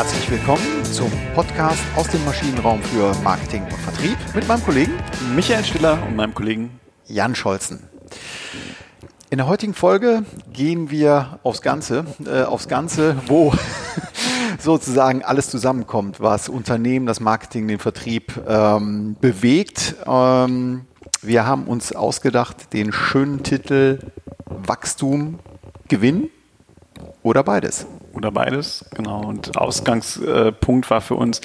Herzlich 0.00 0.30
willkommen 0.30 0.82
zum 0.82 1.12
Podcast 1.34 1.82
aus 1.94 2.08
dem 2.08 2.24
Maschinenraum 2.24 2.82
für 2.82 3.14
Marketing 3.22 3.64
und 3.64 3.74
Vertrieb 3.74 4.16
mit 4.34 4.48
meinem 4.48 4.64
Kollegen 4.64 4.92
Michael 5.36 5.62
Stiller 5.62 6.02
und 6.06 6.16
meinem 6.16 6.32
Kollegen 6.32 6.80
Jan 7.06 7.34
Scholzen. 7.34 7.82
In 9.28 9.36
der 9.36 9.46
heutigen 9.46 9.74
Folge 9.74 10.24
gehen 10.54 10.90
wir 10.90 11.38
aufs 11.42 11.60
Ganze, 11.60 12.06
äh, 12.24 12.44
aufs 12.44 12.66
Ganze, 12.66 13.14
wo 13.26 13.52
sozusagen 14.58 15.22
alles 15.22 15.50
zusammenkommt, 15.50 16.18
was 16.18 16.48
Unternehmen, 16.48 17.04
das 17.04 17.20
Marketing, 17.20 17.68
den 17.68 17.78
Vertrieb 17.78 18.40
ähm, 18.48 19.16
bewegt. 19.20 19.96
Ähm, 20.06 20.86
wir 21.20 21.44
haben 21.44 21.64
uns 21.64 21.94
ausgedacht 21.94 22.72
den 22.72 22.94
schönen 22.94 23.42
Titel 23.42 23.98
Wachstum, 24.46 25.40
Gewinn 25.88 26.30
oder 27.22 27.42
beides. 27.44 27.84
Oder 28.12 28.32
beides, 28.32 28.84
genau. 28.94 29.24
Und 29.24 29.56
Ausgangspunkt 29.56 30.90
war 30.90 31.00
für 31.00 31.14
uns, 31.14 31.40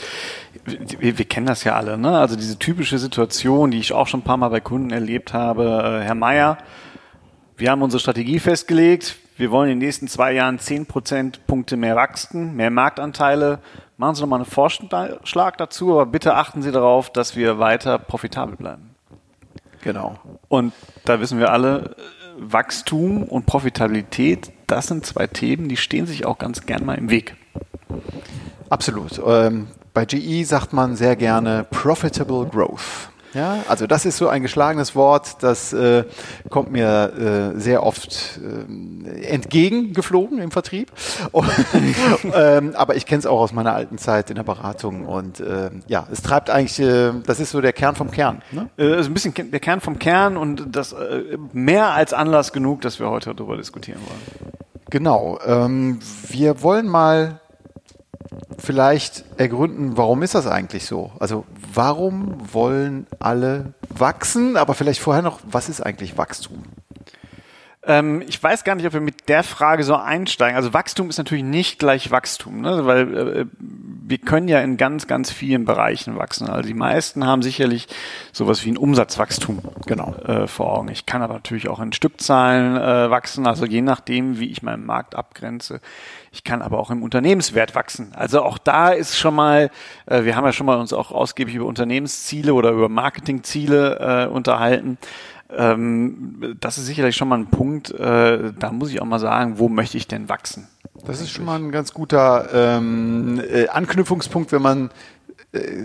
wir, 0.65 1.17
wir 1.17 1.25
kennen 1.25 1.45
das 1.45 1.63
ja 1.63 1.75
alle, 1.75 1.97
ne? 1.97 2.17
Also 2.17 2.35
diese 2.35 2.57
typische 2.57 2.97
Situation, 2.97 3.71
die 3.71 3.79
ich 3.79 3.93
auch 3.93 4.07
schon 4.07 4.21
ein 4.21 4.23
paar 4.23 4.37
Mal 4.37 4.49
bei 4.49 4.61
Kunden 4.61 4.89
erlebt 4.89 5.33
habe. 5.33 6.01
Herr 6.03 6.15
Meier, 6.15 6.57
wir 7.57 7.69
haben 7.69 7.81
unsere 7.81 7.99
Strategie 7.99 8.39
festgelegt. 8.39 9.17
Wir 9.37 9.51
wollen 9.51 9.69
in 9.69 9.79
den 9.79 9.85
nächsten 9.85 10.07
zwei 10.07 10.31
Jahren 10.31 10.59
zehn 10.59 10.85
Prozentpunkte 10.85 11.77
mehr 11.77 11.95
wachsen, 11.95 12.55
mehr 12.55 12.71
Marktanteile. 12.71 13.59
Machen 13.97 14.15
Sie 14.15 14.21
noch 14.21 14.29
mal 14.29 14.37
einen 14.37 14.45
Vorschlag 14.45 15.57
dazu, 15.57 15.91
aber 15.91 16.05
bitte 16.05 16.35
achten 16.35 16.61
Sie 16.61 16.71
darauf, 16.71 17.11
dass 17.11 17.35
wir 17.35 17.59
weiter 17.59 17.99
profitabel 17.99 18.55
bleiben. 18.55 18.95
Genau. 19.81 20.17
Und 20.47 20.73
da 21.03 21.19
wissen 21.19 21.37
wir 21.37 21.51
alle, 21.51 21.95
Wachstum 22.37 23.23
und 23.23 23.45
Profitabilität, 23.45 24.51
das 24.67 24.87
sind 24.87 25.05
zwei 25.05 25.27
Themen, 25.27 25.69
die 25.69 25.77
stehen 25.77 26.05
sich 26.05 26.25
auch 26.25 26.37
ganz 26.37 26.65
gern 26.65 26.85
mal 26.85 26.97
im 26.97 27.09
Weg. 27.09 27.35
Absolut. 28.69 29.21
Ähm, 29.25 29.67
bei 29.93 30.05
GE 30.05 30.43
sagt 30.43 30.73
man 30.73 30.95
sehr 30.95 31.15
gerne 31.15 31.65
Profitable 31.69 32.45
Growth. 32.47 33.09
Ja, 33.35 33.65
also 33.67 33.85
das 33.85 34.05
ist 34.05 34.17
so 34.17 34.29
ein 34.29 34.41
geschlagenes 34.41 34.95
Wort, 34.95 35.43
das 35.43 35.73
äh, 35.73 36.05
kommt 36.49 36.71
mir 36.71 37.53
äh, 37.55 37.59
sehr 37.59 37.83
oft 37.83 38.39
äh, 38.41 39.25
entgegengeflogen 39.27 40.39
im 40.39 40.51
Vertrieb. 40.51 40.89
Und, 41.33 41.49
ähm, 42.33 42.73
aber 42.75 42.95
ich 42.95 43.05
kenne 43.05 43.19
es 43.19 43.25
auch 43.25 43.41
aus 43.41 43.51
meiner 43.51 43.75
alten 43.75 43.97
Zeit 43.97 44.29
in 44.29 44.37
der 44.37 44.43
Beratung 44.43 45.05
und 45.05 45.39
äh, 45.41 45.69
ja, 45.87 46.07
es 46.11 46.21
treibt 46.21 46.49
eigentlich, 46.49 46.79
äh, 46.79 47.11
das 47.25 47.39
ist 47.39 47.51
so 47.51 47.59
der 47.59 47.73
Kern 47.73 47.95
vom 47.95 48.09
Kern. 48.09 48.41
Ne? 48.51 48.69
Also 48.77 49.09
ein 49.09 49.13
bisschen 49.13 49.33
der 49.33 49.59
Kern 49.59 49.81
vom 49.81 49.99
Kern 49.99 50.37
und 50.37 50.75
das 50.75 50.93
äh, 50.93 51.37
mehr 51.51 51.91
als 51.91 52.13
Anlass 52.13 52.53
genug, 52.53 52.81
dass 52.81 52.99
wir 52.99 53.09
heute 53.09 53.35
darüber 53.35 53.57
diskutieren 53.57 53.99
wollen. 54.07 54.54
Genau. 54.89 55.39
Ähm, 55.45 55.99
wir 56.27 56.61
wollen 56.61 56.87
mal 56.87 57.39
vielleicht 58.57 59.25
ergründen, 59.37 59.97
warum 59.97 60.23
ist 60.23 60.35
das 60.35 60.47
eigentlich 60.47 60.85
so? 60.85 61.11
Also 61.19 61.45
warum 61.73 62.53
wollen 62.53 63.07
alle 63.19 63.73
wachsen? 63.89 64.57
Aber 64.57 64.73
vielleicht 64.73 65.01
vorher 65.01 65.23
noch, 65.23 65.39
was 65.45 65.69
ist 65.69 65.81
eigentlich 65.81 66.17
Wachstum? 66.17 66.63
Ähm, 67.87 68.23
ich 68.27 68.41
weiß 68.41 68.63
gar 68.63 68.75
nicht, 68.75 68.87
ob 68.87 68.93
wir 68.93 69.01
mit 69.01 69.29
der 69.29 69.43
Frage 69.43 69.83
so 69.83 69.95
einsteigen. 69.95 70.55
Also 70.55 70.73
Wachstum 70.73 71.09
ist 71.09 71.17
natürlich 71.17 71.43
nicht 71.43 71.79
gleich 71.79 72.09
Wachstum, 72.11 72.61
ne? 72.61 72.85
weil 72.85 73.17
äh, 73.17 73.45
wir 73.59 74.17
können 74.17 74.47
ja 74.47 74.59
in 74.61 74.77
ganz, 74.77 75.07
ganz 75.07 75.31
vielen 75.31 75.65
Bereichen 75.65 76.17
wachsen. 76.17 76.49
Also 76.49 76.67
die 76.67 76.73
meisten 76.73 77.25
haben 77.25 77.41
sicherlich 77.41 77.87
sowas 78.31 78.65
wie 78.65 78.71
ein 78.71 78.77
Umsatzwachstum 78.77 79.61
genau. 79.85 80.15
äh, 80.25 80.47
vor 80.47 80.77
Augen. 80.77 80.89
Ich 80.89 81.05
kann 81.05 81.21
aber 81.21 81.35
natürlich 81.35 81.67
auch 81.67 81.79
in 81.79 81.93
Stückzahlen 81.93 82.75
äh, 82.75 83.09
wachsen, 83.09 83.45
also 83.47 83.65
je 83.65 83.81
nachdem, 83.81 84.39
wie 84.39 84.49
ich 84.49 84.63
meinen 84.63 84.85
Markt 84.85 85.15
abgrenze. 85.15 85.79
Ich 86.31 86.43
kann 86.43 86.61
aber 86.61 86.79
auch 86.79 86.91
im 86.91 87.01
Unternehmenswert 87.01 87.75
wachsen. 87.75 88.11
Also 88.13 88.41
auch 88.41 88.57
da 88.57 88.89
ist 88.89 89.17
schon 89.17 89.35
mal, 89.35 89.71
äh, 90.05 90.23
wir 90.23 90.35
haben 90.35 90.45
ja 90.45 90.51
schon 90.51 90.65
mal 90.65 90.77
uns 90.79 90.91
auch 90.91 91.11
ausgiebig 91.11 91.55
über 91.55 91.65
Unternehmensziele 91.65 92.53
oder 92.53 92.71
über 92.71 92.89
Marketingziele 92.89 94.25
äh, 94.25 94.27
unterhalten. 94.27 94.97
Ähm, 95.49 96.57
das 96.59 96.77
ist 96.77 96.85
sicherlich 96.85 97.15
schon 97.15 97.27
mal 97.27 97.37
ein 97.37 97.47
Punkt, 97.47 97.91
äh, 97.91 98.53
da 98.57 98.71
muss 98.71 98.91
ich 98.91 99.01
auch 99.01 99.05
mal 99.05 99.19
sagen, 99.19 99.59
wo 99.59 99.69
möchte 99.69 99.97
ich 99.97 100.07
denn 100.07 100.27
wachsen? 100.27 100.67
Das 101.05 101.21
ist 101.21 101.29
schon 101.29 101.45
mal 101.45 101.59
ein 101.59 101.71
ganz 101.71 101.93
guter 101.93 102.49
ähm, 102.53 103.41
äh, 103.51 103.67
Anknüpfungspunkt, 103.67 104.51
wenn 104.51 104.61
man 104.61 104.89
äh, 105.51 105.83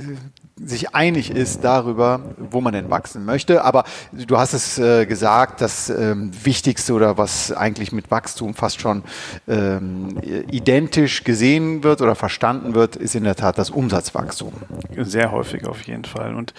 sich 0.63 0.95
einig 0.95 1.31
ist 1.31 1.65
darüber, 1.65 2.21
wo 2.37 2.61
man 2.61 2.75
denn 2.75 2.91
wachsen 2.91 3.25
möchte. 3.25 3.65
Aber 3.65 3.85
du 4.13 4.37
hast 4.37 4.53
es 4.53 4.79
äh, 4.79 5.07
gesagt, 5.07 5.63
das 5.63 5.89
ähm, 5.89 6.33
Wichtigste 6.45 6.93
oder 6.93 7.17
was 7.17 7.51
eigentlich 7.51 7.93
mit 7.93 8.11
Wachstum 8.11 8.55
fast 8.55 8.79
schon 8.81 9.03
ähm, 9.49 10.19
identisch 10.51 11.25
gesehen 11.25 11.83
wird 11.83 12.03
oder 12.03 12.15
verstanden 12.15 12.75
wird, 12.75 12.97
ist 12.97 13.15
in 13.15 13.25
der 13.25 13.37
Tat 13.37 13.57
das 13.57 13.71
Umsatzwachstum. 13.71 14.53
Sehr 14.99 15.33
häufig 15.33 15.67
auf 15.67 15.83
jeden 15.83 16.05
Fall. 16.05 16.35
Und 16.35 16.53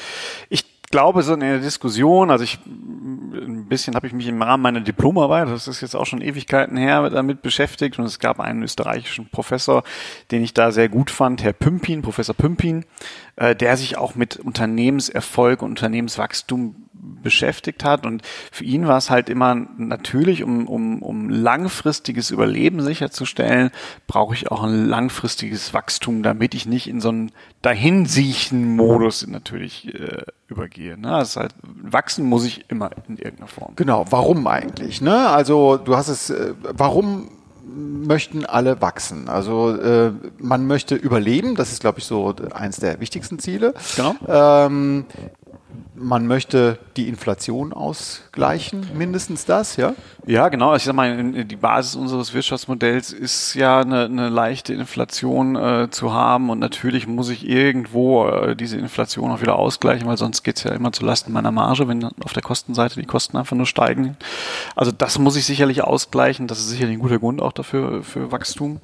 ich 0.49 0.65
glaube, 0.91 1.23
so 1.23 1.33
in 1.33 1.39
der 1.39 1.59
Diskussion, 1.59 2.29
also 2.29 2.43
ich 2.43 2.59
ein 2.65 3.67
bisschen 3.67 3.95
habe 3.95 4.07
ich 4.07 4.13
mich 4.13 4.27
im 4.27 4.41
Rahmen 4.41 4.61
meiner 4.61 4.81
Diplomarbeit, 4.81 5.47
das 5.47 5.67
ist 5.67 5.81
jetzt 5.81 5.95
auch 5.95 6.05
schon 6.05 6.21
Ewigkeiten 6.21 6.77
her, 6.77 7.09
damit 7.09 7.41
beschäftigt. 7.41 7.97
Und 7.97 8.05
es 8.05 8.19
gab 8.19 8.39
einen 8.39 8.63
österreichischen 8.63 9.29
Professor, 9.29 9.83
den 10.31 10.43
ich 10.43 10.53
da 10.53 10.71
sehr 10.71 10.89
gut 10.89 11.09
fand, 11.09 11.43
Herr 11.43 11.53
Pümpin, 11.53 12.01
Professor 12.01 12.35
Pümpin, 12.35 12.85
äh, 13.35 13.55
der 13.55 13.77
sich 13.77 13.97
auch 13.97 14.15
mit 14.15 14.37
Unternehmenserfolg 14.37 15.61
und 15.61 15.69
Unternehmenswachstum 15.69 16.80
beschäftigt 17.01 17.83
hat. 17.83 18.05
Und 18.05 18.21
für 18.51 18.63
ihn 18.63 18.87
war 18.87 18.97
es 18.97 19.09
halt 19.09 19.29
immer 19.29 19.55
natürlich, 19.77 20.43
um, 20.43 20.67
um, 20.67 21.01
um 21.01 21.29
langfristiges 21.29 22.31
Überleben 22.31 22.81
sicherzustellen, 22.81 23.71
brauche 24.07 24.35
ich 24.35 24.51
auch 24.51 24.63
ein 24.63 24.85
langfristiges 24.85 25.73
Wachstum, 25.73 26.23
damit 26.23 26.53
ich 26.53 26.65
nicht 26.65 26.87
in 26.87 27.01
so 27.01 27.09
einen 27.09 27.31
Dahinsiechen-Modus 27.61 29.27
natürlich 29.27 29.93
äh, 29.93 30.23
übergehe. 30.47 30.97
Ne? 30.97 31.09
Das 31.09 31.29
ist 31.29 31.37
halt, 31.37 31.53
wachsen 31.63 32.25
muss 32.25 32.45
ich 32.45 32.65
immer 32.69 32.91
in 33.07 33.17
irgendeiner 33.17 33.47
Form. 33.47 33.75
Genau, 33.75 34.05
warum 34.09 34.47
eigentlich? 34.47 35.01
Ne? 35.01 35.27
Also 35.29 35.77
du 35.77 35.95
hast 35.95 36.07
es, 36.07 36.29
äh, 36.29 36.53
warum 36.61 37.29
möchten 37.73 38.45
alle 38.45 38.81
wachsen. 38.81 39.29
Also 39.29 39.75
äh, 39.75 40.11
man 40.37 40.67
möchte 40.67 40.95
überleben, 40.95 41.55
das 41.55 41.71
ist, 41.71 41.81
glaube 41.81 41.99
ich, 41.99 42.05
so 42.05 42.33
eins 42.53 42.77
der 42.77 42.99
wichtigsten 42.99 43.39
Ziele. 43.39 43.73
Genau. 43.95 44.15
Ähm, 44.27 45.05
man 46.01 46.27
möchte 46.27 46.77
die 46.97 47.07
Inflation 47.07 47.73
ausgleichen, 47.73 48.87
mindestens 48.95 49.45
das, 49.45 49.77
ja? 49.77 49.93
Ja, 50.25 50.49
genau. 50.49 50.75
Ich 50.75 50.83
sag 50.83 50.93
mal, 50.93 51.45
die 51.45 51.55
Basis 51.55 51.95
unseres 51.95 52.33
Wirtschaftsmodells 52.33 53.11
ist 53.11 53.53
ja 53.55 53.81
eine, 53.81 54.05
eine 54.05 54.29
leichte 54.29 54.73
Inflation 54.73 55.55
äh, 55.55 55.89
zu 55.89 56.13
haben 56.13 56.49
und 56.49 56.59
natürlich 56.59 57.07
muss 57.07 57.29
ich 57.29 57.47
irgendwo 57.47 58.27
äh, 58.27 58.55
diese 58.55 58.77
Inflation 58.77 59.31
auch 59.31 59.41
wieder 59.41 59.55
ausgleichen, 59.55 60.07
weil 60.07 60.17
sonst 60.17 60.43
geht's 60.43 60.63
ja 60.63 60.71
immer 60.71 60.91
zu 60.91 61.05
Lasten 61.05 61.31
meiner 61.31 61.51
Marge, 61.51 61.87
wenn 61.87 62.03
auf 62.03 62.33
der 62.33 62.43
Kostenseite 62.43 62.99
die 62.99 63.07
Kosten 63.07 63.37
einfach 63.37 63.55
nur 63.55 63.65
steigen. 63.65 64.17
Also 64.75 64.91
das 64.91 65.19
muss 65.19 65.35
ich 65.35 65.45
sicherlich 65.45 65.83
ausgleichen. 65.83 66.47
Das 66.47 66.59
ist 66.59 66.69
sicherlich 66.69 66.97
ein 66.97 67.01
guter 67.01 67.19
Grund 67.19 67.41
auch 67.41 67.53
dafür 67.53 68.03
für 68.03 68.31
Wachstum. 68.31 68.81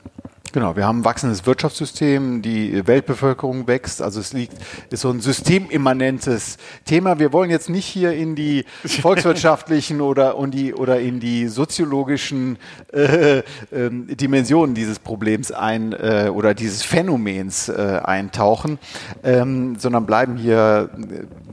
Genau, 0.53 0.77
wir 0.77 0.87
haben 0.87 0.99
ein 0.99 1.05
wachsendes 1.05 1.45
Wirtschaftssystem, 1.45 2.41
die 2.41 2.87
Weltbevölkerung 2.87 3.67
wächst, 3.67 4.01
also 4.01 4.21
es 4.21 4.31
liegt, 4.31 4.53
ist 4.89 5.01
so 5.01 5.09
ein 5.09 5.19
systemimmanentes 5.19 6.57
Thema. 6.85 7.19
Wir 7.19 7.33
wollen 7.33 7.49
jetzt 7.49 7.69
nicht 7.69 7.85
hier 7.85 8.13
in 8.13 8.35
die 8.35 8.63
volkswirtschaftlichen 8.85 9.99
oder, 9.99 10.37
und 10.37 10.51
die, 10.51 10.73
oder 10.73 11.01
in 11.01 11.19
die 11.19 11.47
soziologischen 11.47 12.57
äh, 12.93 13.39
äh, 13.39 13.43
Dimensionen 13.71 14.73
dieses 14.73 14.99
Problems 14.99 15.51
ein 15.51 15.91
äh, 15.91 16.31
oder 16.33 16.53
dieses 16.53 16.81
Phänomens 16.81 17.67
äh, 17.67 17.99
eintauchen, 18.03 18.79
ähm, 19.23 19.75
sondern 19.77 20.05
bleiben 20.05 20.37
hier 20.37 20.89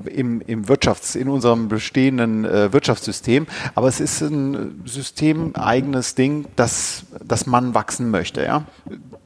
im, 0.07 0.41
im 0.41 0.67
Wirtschafts-, 0.67 1.17
in 1.17 1.29
unserem 1.29 1.69
bestehenden 1.69 2.45
äh, 2.45 2.73
Wirtschaftssystem. 2.73 3.49
Aber 3.75 3.89
es 3.89 3.99
ist 3.99 4.21
ein 4.21 4.83
systemeigenes 4.85 6.15
Ding, 6.15 6.47
dass, 6.55 7.07
dass 7.25 7.47
man 7.47 7.75
wachsen 7.75 8.11
möchte, 8.11 8.45
ja. 8.45 8.65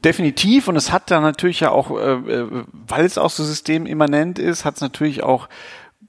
Definitiv 0.03 0.67
und 0.67 0.75
es 0.75 0.91
hat 0.91 1.11
da 1.11 1.19
natürlich 1.19 1.59
ja 1.59 1.71
auch, 1.71 1.91
äh, 1.91 2.13
äh 2.13 2.63
weil 2.87 3.05
es 3.05 3.17
auch 3.17 3.29
so 3.29 3.43
systemimmanent 3.43 4.39
ist, 4.39 4.65
hat 4.65 4.75
es 4.75 4.81
natürlich 4.81 5.23
auch 5.23 5.49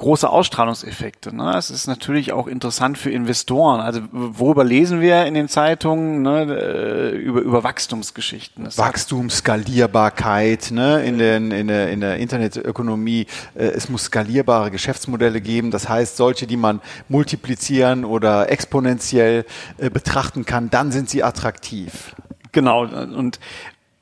große 0.01 0.29
Ausstrahlungseffekte. 0.29 1.35
Ne? 1.37 1.55
Es 1.57 1.71
ist 1.71 1.87
natürlich 1.87 2.33
auch 2.33 2.47
interessant 2.47 2.97
für 2.97 3.11
Investoren. 3.11 3.81
Also 3.81 4.01
worüber 4.11 4.65
lesen 4.65 5.03
wir 5.03 5.27
in 5.27 5.35
den 5.35 5.47
Zeitungen? 5.49 6.23
Ne? 6.23 6.43
Äh, 6.43 7.17
über, 7.17 7.41
über 7.41 7.65
Wachstumsgeschichten. 7.65 8.65
Das 8.65 8.79
Wachstum, 8.79 9.29
Skalierbarkeit 9.29 10.71
ne? 10.71 11.05
in, 11.05 11.19
den, 11.19 11.51
in, 11.51 11.69
der, 11.69 11.91
in 11.91 12.01
der 12.01 12.17
Internetökonomie. 12.17 13.27
Äh, 13.55 13.65
es 13.65 13.91
muss 13.91 14.05
skalierbare 14.05 14.71
Geschäftsmodelle 14.71 15.43
geben. 15.43 15.71
Das 15.71 15.89
heißt, 15.89 16.17
solche, 16.17 16.47
die 16.47 16.57
man 16.57 16.81
multiplizieren 17.09 18.07
oder 18.07 18.51
exponentiell 18.51 19.45
betrachten 19.77 20.47
kann, 20.47 20.71
dann 20.71 20.93
sind 20.93 21.11
sie 21.11 21.23
attraktiv. 21.23 22.15
Genau. 22.53 22.85
Und 22.85 23.39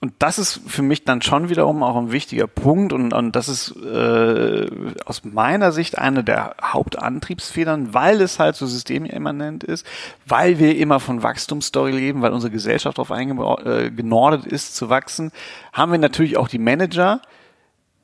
und 0.00 0.14
das 0.20 0.38
ist 0.38 0.60
für 0.64 0.82
mich 0.82 1.04
dann 1.04 1.22
schon 1.22 1.48
wiederum 1.48 1.82
auch 1.82 1.96
ein 1.96 2.12
wichtiger 2.12 2.46
Punkt 2.46 2.92
und, 2.92 3.12
und 3.12 3.34
das 3.34 3.48
ist 3.48 3.74
äh, 3.76 4.66
aus 5.04 5.24
meiner 5.24 5.72
Sicht 5.72 5.98
eine 5.98 6.22
der 6.22 6.54
Hauptantriebsfedern, 6.62 7.94
weil 7.94 8.20
es 8.20 8.38
halt 8.38 8.54
so 8.54 8.68
systemimmanent 8.68 9.64
ist, 9.64 9.84
weil 10.24 10.60
wir 10.60 10.76
immer 10.76 11.00
von 11.00 11.24
Wachstumsstory 11.24 11.90
leben, 11.90 12.22
weil 12.22 12.32
unsere 12.32 12.52
Gesellschaft 12.52 12.98
darauf 12.98 13.10
äh, 13.10 13.90
genordet 13.90 14.46
ist 14.46 14.76
zu 14.76 14.88
wachsen, 14.88 15.32
haben 15.72 15.90
wir 15.90 15.98
natürlich 15.98 16.36
auch 16.36 16.48
die 16.48 16.60
Manager, 16.60 17.20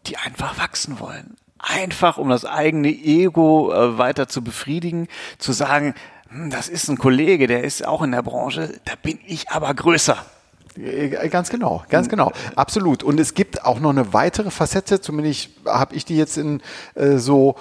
die 0.08 0.16
einfach 0.16 0.58
wachsen 0.58 0.98
wollen. 0.98 1.36
Einfach 1.60 2.18
um 2.18 2.28
das 2.28 2.44
eigene 2.44 2.88
Ego 2.88 3.72
äh, 3.72 3.98
weiter 3.98 4.26
zu 4.26 4.42
befriedigen, 4.42 5.06
zu 5.38 5.52
sagen, 5.52 5.94
hm, 6.28 6.50
das 6.50 6.68
ist 6.68 6.88
ein 6.88 6.98
Kollege, 6.98 7.46
der 7.46 7.62
ist 7.62 7.86
auch 7.86 8.02
in 8.02 8.10
der 8.10 8.22
Branche, 8.22 8.80
da 8.84 8.94
bin 9.00 9.20
ich 9.24 9.50
aber 9.50 9.72
größer. 9.72 10.18
Äh, 10.76 11.28
ganz 11.28 11.50
genau, 11.50 11.84
ganz 11.88 12.08
genau, 12.08 12.32
absolut. 12.56 13.02
Und 13.02 13.20
es 13.20 13.34
gibt 13.34 13.64
auch 13.64 13.80
noch 13.80 13.90
eine 13.90 14.12
weitere 14.12 14.50
Facette, 14.50 15.00
zumindest 15.00 15.50
habe 15.66 15.94
ich 15.94 16.04
die 16.04 16.16
jetzt 16.16 16.36
in 16.36 16.60
äh, 16.94 17.18
so 17.18 17.56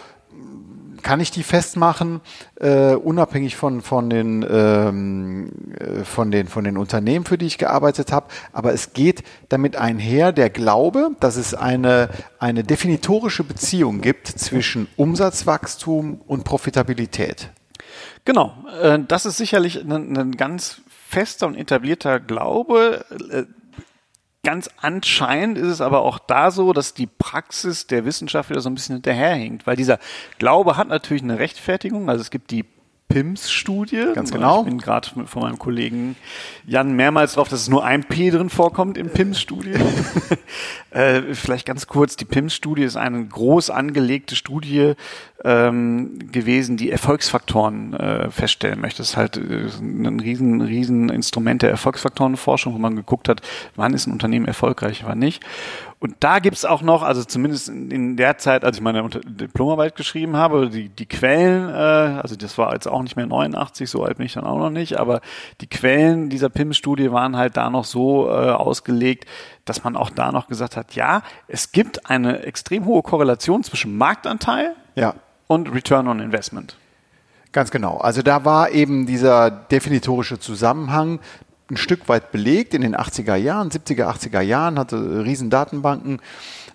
kann 1.03 1.19
ich 1.19 1.29
die 1.29 1.43
festmachen, 1.43 2.21
äh, 2.59 2.95
unabhängig 2.95 3.55
von, 3.55 3.81
von, 3.81 4.09
den, 4.09 4.45
ähm, 4.49 5.51
äh, 5.77 6.03
von, 6.03 6.31
den, 6.31 6.47
von 6.47 6.63
den 6.63 6.77
Unternehmen, 6.77 7.25
für 7.25 7.37
die 7.37 7.45
ich 7.45 7.57
gearbeitet 7.57 8.11
habe. 8.11 8.27
Aber 8.53 8.73
es 8.73 8.93
geht 8.93 9.23
damit 9.49 9.75
einher 9.75 10.31
der 10.31 10.49
Glaube, 10.49 11.11
dass 11.19 11.35
es 11.35 11.53
eine, 11.53 12.09
eine 12.39 12.63
definitorische 12.63 13.43
Beziehung 13.43 14.01
gibt 14.01 14.27
zwischen 14.27 14.87
Umsatzwachstum 14.95 16.21
und 16.25 16.45
Profitabilität. 16.45 17.49
Genau, 18.25 18.53
äh, 18.81 18.99
das 19.05 19.25
ist 19.25 19.37
sicherlich 19.37 19.81
ein, 19.81 20.17
ein 20.17 20.31
ganz 20.37 20.81
fester 21.13 21.47
und 21.47 21.55
etablierter 21.55 22.19
Glaube. 22.19 23.05
Äh, 23.29 23.43
ganz 24.43 24.69
anscheinend 24.77 25.57
ist 25.57 25.67
es 25.67 25.81
aber 25.81 26.01
auch 26.01 26.19
da 26.19 26.51
so, 26.51 26.73
dass 26.73 26.93
die 26.93 27.07
Praxis 27.07 27.87
der 27.87 28.03
Wissenschaft 28.03 28.49
wieder 28.49 28.61
so 28.61 28.69
ein 28.69 28.75
bisschen 28.75 28.95
hinterherhinkt, 28.95 29.65
weil 29.65 29.77
dieser 29.77 29.99
Glaube 30.39 30.75
hat 30.75 30.89
natürlich 30.89 31.23
eine 31.23 31.39
Rechtfertigung. 31.39 32.09
Also 32.09 32.21
es 32.21 32.31
gibt 32.31 32.51
die 32.51 32.65
PIMS-Studie. 33.07 34.13
Ganz 34.15 34.31
genau. 34.31 34.61
Ich 34.61 34.65
bin 34.65 34.79
gerade 34.79 35.07
von 35.25 35.43
meinem 35.43 35.59
Kollegen 35.59 36.15
Jan 36.65 36.93
mehrmals 36.93 37.33
drauf, 37.33 37.47
dass 37.47 37.61
es 37.61 37.69
nur 37.69 37.83
ein 37.83 38.03
P 38.03 38.31
drin 38.31 38.49
vorkommt 38.49 38.97
im 38.97 39.09
PIMS-Studie. 39.09 39.73
äh, 40.91 41.21
vielleicht 41.33 41.67
ganz 41.67 41.87
kurz, 41.87 42.15
die 42.15 42.25
PIMS-Studie 42.25 42.83
ist 42.83 42.97
eine 42.97 43.23
groß 43.23 43.69
angelegte 43.69 44.35
Studie 44.35 44.93
ähm, 45.43 46.17
gewesen, 46.31 46.77
die 46.77 46.89
Erfolgsfaktoren 46.89 47.93
äh, 47.93 48.31
feststellen 48.31 48.81
möchte. 48.81 48.99
Das 48.99 49.09
ist 49.09 49.17
halt 49.17 49.37
äh, 49.37 49.67
ein 49.79 50.19
riesen, 50.19 50.61
riesen 50.61 51.09
Instrument 51.09 51.61
der 51.61 51.69
Erfolgsfaktorenforschung, 51.69 52.73
wo 52.73 52.79
man 52.79 52.95
geguckt 52.95 53.29
hat, 53.29 53.41
wann 53.75 53.93
ist 53.93 54.07
ein 54.07 54.13
Unternehmen 54.13 54.45
erfolgreich, 54.45 55.03
wann 55.05 55.19
nicht. 55.19 55.43
Und 56.03 56.17
da 56.19 56.39
gibt's 56.39 56.65
auch 56.65 56.81
noch, 56.81 57.01
also 57.01 57.23
zumindest 57.23 57.69
in 57.69 58.17
der 58.17 58.37
Zeit, 58.37 58.65
als 58.65 58.75
ich 58.75 58.83
meine 58.83 59.07
Diplomarbeit 59.09 59.95
geschrieben 59.95 60.35
habe, 60.35 60.69
die, 60.69 60.89
die 60.89 61.05
Quellen, 61.05 61.69
äh, 61.69 62.19
also 62.19 62.35
das 62.35 62.57
war 62.57 62.73
jetzt 62.73 62.89
auch 62.89 63.01
nicht 63.03 63.15
mehr 63.15 63.25
89, 63.25 63.89
so 63.89 64.03
alt 64.03 64.17
bin 64.17 64.25
ich 64.25 64.33
dann 64.33 64.43
auch 64.43 64.57
noch 64.57 64.69
nicht, 64.69 64.99
aber 64.99 65.21
die 65.61 65.67
Quellen 65.67 66.29
dieser 66.29 66.49
PIM-Studie 66.49 67.13
waren 67.13 67.37
halt 67.37 67.55
da 67.55 67.69
noch 67.69 67.85
so 67.85 68.27
äh, 68.27 68.31
ausgelegt, 68.31 69.29
dass 69.63 69.85
man 69.85 69.95
auch 69.95 70.09
da 70.09 70.33
noch 70.33 70.49
gesagt 70.49 70.75
hat, 70.75 70.93
ja, 70.93 71.21
es 71.47 71.71
gibt 71.71 72.09
eine 72.09 72.39
extrem 72.41 72.83
hohe 72.83 73.01
Korrelation 73.01 73.63
zwischen 73.63 73.97
Marktanteil 73.97 74.75
ja. 74.95 75.15
und 75.47 75.73
Return 75.73 76.09
on 76.09 76.19
Investment. 76.19 76.75
Ganz 77.53 77.71
genau. 77.71 77.99
Also 77.99 78.21
da 78.23 78.43
war 78.43 78.71
eben 78.71 79.05
dieser 79.05 79.49
definitorische 79.49 80.37
Zusammenhang 80.37 81.21
ein 81.73 81.77
Stück 81.77 82.07
weit 82.09 82.31
belegt 82.31 82.73
in 82.73 82.81
den 82.81 82.95
80er 82.95 83.35
Jahren, 83.35 83.69
70er, 83.69 84.05
80er 84.05 84.41
Jahren, 84.41 84.79
hatte 84.79 85.23
riesen 85.23 85.49
Datenbanken, 85.49 86.19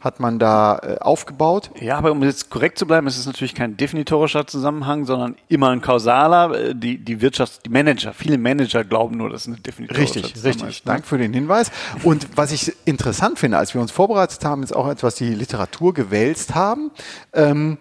hat 0.01 0.21
man 0.21 0.39
da 0.39 0.79
äh, 0.79 0.99
aufgebaut. 1.01 1.71
Ja, 1.81 1.99
aber 1.99 2.13
um 2.13 2.23
jetzt 2.23 2.51
korrekt 2.51 2.79
zu 2.79 2.87
bleiben, 2.87 3.07
ist 3.07 3.19
es 3.19 3.27
natürlich 3.27 3.55
kein 3.55 3.77
definitorischer 3.77 4.47
Zusammenhang, 4.47 5.05
sondern 5.05 5.37
immer 5.49 5.71
ein 5.71 5.81
kausaler. 5.81 6.55
Äh, 6.55 6.75
die, 6.75 6.99
die 6.99 7.21
Wirtschaft, 7.21 7.67
die 7.67 7.71
Manager, 7.71 8.13
viele 8.13 8.39
Manager 8.39 8.85
glauben 8.85 9.17
nur, 9.17 9.31
dass 9.31 9.43
es 9.43 9.49
eine 9.49 9.57
definitorische 9.57 10.17
Richtig, 10.17 10.45
richtig. 10.45 10.83
Danke 10.85 11.07
für 11.07 11.19
den 11.19 11.33
Hinweis. 11.33 11.71
Und 12.05 12.29
was 12.37 12.53
ich 12.53 12.73
interessant 12.85 13.39
finde, 13.39 13.59
als 13.59 13.75
wir 13.75 13.81
uns 13.81 13.91
vorbereitet 13.91 14.45
haben, 14.45 14.63
ist 14.63 14.75
auch 14.75 14.89
etwas, 14.89 15.17
die 15.17 15.35
Literatur 15.35 15.95
gewälzt 15.95 16.55
haben, 16.55 16.91
ähm, 17.33 17.79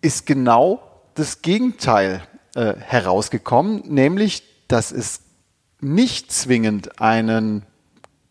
ist 0.00 0.26
genau 0.26 0.82
das 1.14 1.42
Gegenteil 1.42 2.22
äh, 2.54 2.74
herausgekommen, 2.78 3.82
nämlich, 3.86 4.42
dass 4.66 4.90
es 4.90 5.20
nicht 5.80 6.32
zwingend 6.32 7.00
einen 7.00 7.64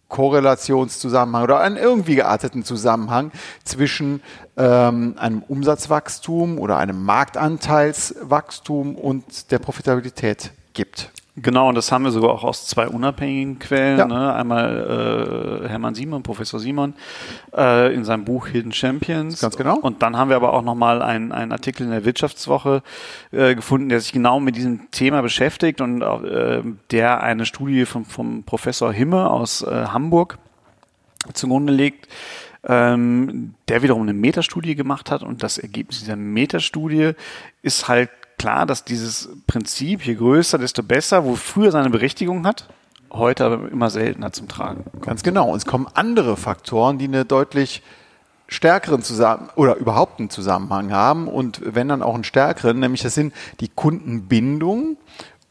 Korrelationszusammenhang 0.10 1.44
oder 1.44 1.60
einen 1.60 1.78
irgendwie 1.78 2.16
gearteten 2.16 2.64
Zusammenhang 2.64 3.32
zwischen 3.64 4.22
ähm, 4.58 5.16
einem 5.18 5.44
Umsatzwachstum 5.44 6.58
oder 6.58 6.78
einem 6.78 7.04
Marktanteilswachstum 7.04 8.96
und 8.96 9.52
der 9.52 9.60
Profitabilität 9.60 10.52
gibt. 10.74 11.12
Genau, 11.42 11.70
und 11.70 11.76
das 11.76 11.92
haben 11.92 12.04
wir 12.04 12.12
sogar 12.12 12.32
auch 12.32 12.44
aus 12.44 12.66
zwei 12.68 12.88
unabhängigen 12.88 13.60
Quellen. 13.60 13.98
Ja. 13.98 14.06
Ne? 14.06 14.34
Einmal 14.34 15.64
äh, 15.64 15.70
Hermann 15.70 15.96
Simon, 15.96 16.24
Professor 16.24 16.60
Simon, 16.60 16.94
äh, 17.56 17.94
in 17.94 18.04
seinem 18.04 18.26
Buch 18.26 18.48
Hidden 18.48 18.72
Champions. 18.72 19.40
Ganz 19.40 19.56
genau. 19.56 19.78
Und 19.78 20.02
dann 20.02 20.18
haben 20.18 20.30
wir 20.30 20.36
aber 20.36 20.54
auch 20.54 20.64
nochmal 20.64 21.02
einen, 21.02 21.32
einen 21.32 21.52
Artikel 21.52 21.84
in 21.84 21.92
der 21.92 22.06
Wirtschaftswoche 22.06 22.84
äh, 23.32 23.56
gefunden, 23.56 23.90
der 23.90 24.00
sich 24.00 24.12
genau 24.12 24.40
mit 24.40 24.56
diesem 24.56 24.92
Thema 24.92 25.22
beschäftigt 25.22 25.82
und 25.82 26.02
äh, 26.02 26.62
der 26.92 27.22
eine 27.22 27.46
Studie 27.46 27.86
vom, 27.86 28.06
vom 28.06 28.44
Professor 28.44 28.92
Himme 28.92 29.30
aus 29.30 29.62
äh, 29.62 29.86
Hamburg 29.88 30.38
zugrunde 31.34 31.74
legt, 31.74 32.08
ähm, 32.64 33.54
der 33.68 33.82
wiederum 33.84 34.04
eine 34.04 34.14
Metastudie 34.14 34.76
gemacht 34.76 35.12
hat 35.12 35.24
und 35.24 35.44
das 35.44 35.58
Ergebnis 35.58 36.00
dieser 36.00 36.16
Metastudie 36.16 37.12
ist 37.62 37.88
halt 37.88 38.10
klar, 38.40 38.66
dass 38.66 38.84
dieses 38.84 39.30
Prinzip, 39.46 40.02
je 40.02 40.16
größer, 40.16 40.58
desto 40.58 40.82
besser, 40.82 41.26
wo 41.26 41.36
früher 41.36 41.72
seine 41.72 41.92
Berechtigung 41.92 42.48
hat, 42.48 42.68
heute 43.12 43.46
aber 43.46 43.70
immer 43.70 43.90
seltener 43.92 44.32
zum 44.32 44.48
Tragen. 44.48 44.86
Ganz 45.02 45.22
genau. 45.22 45.50
Und 45.50 45.58
es 45.58 45.66
kommen 45.66 45.88
andere 45.94 46.38
Faktoren, 46.38 46.98
die 46.98 47.06
eine 47.06 47.26
deutlich 47.26 47.84
stärkeren 48.48 49.04
Zusammen 49.04 49.50
oder 49.56 49.76
überhaupt 49.76 50.20
einen 50.20 50.32
Zusammenhang 50.32 50.92
haben 50.92 51.28
und 51.28 51.62
wenn 51.64 51.88
dann 51.88 52.02
auch 52.02 52.16
einen 52.16 52.24
stärkeren, 52.24 52.80
nämlich 52.80 53.04
das 53.04 53.14
sind 53.14 53.34
die 53.60 53.68
Kundenbindung 53.68 54.98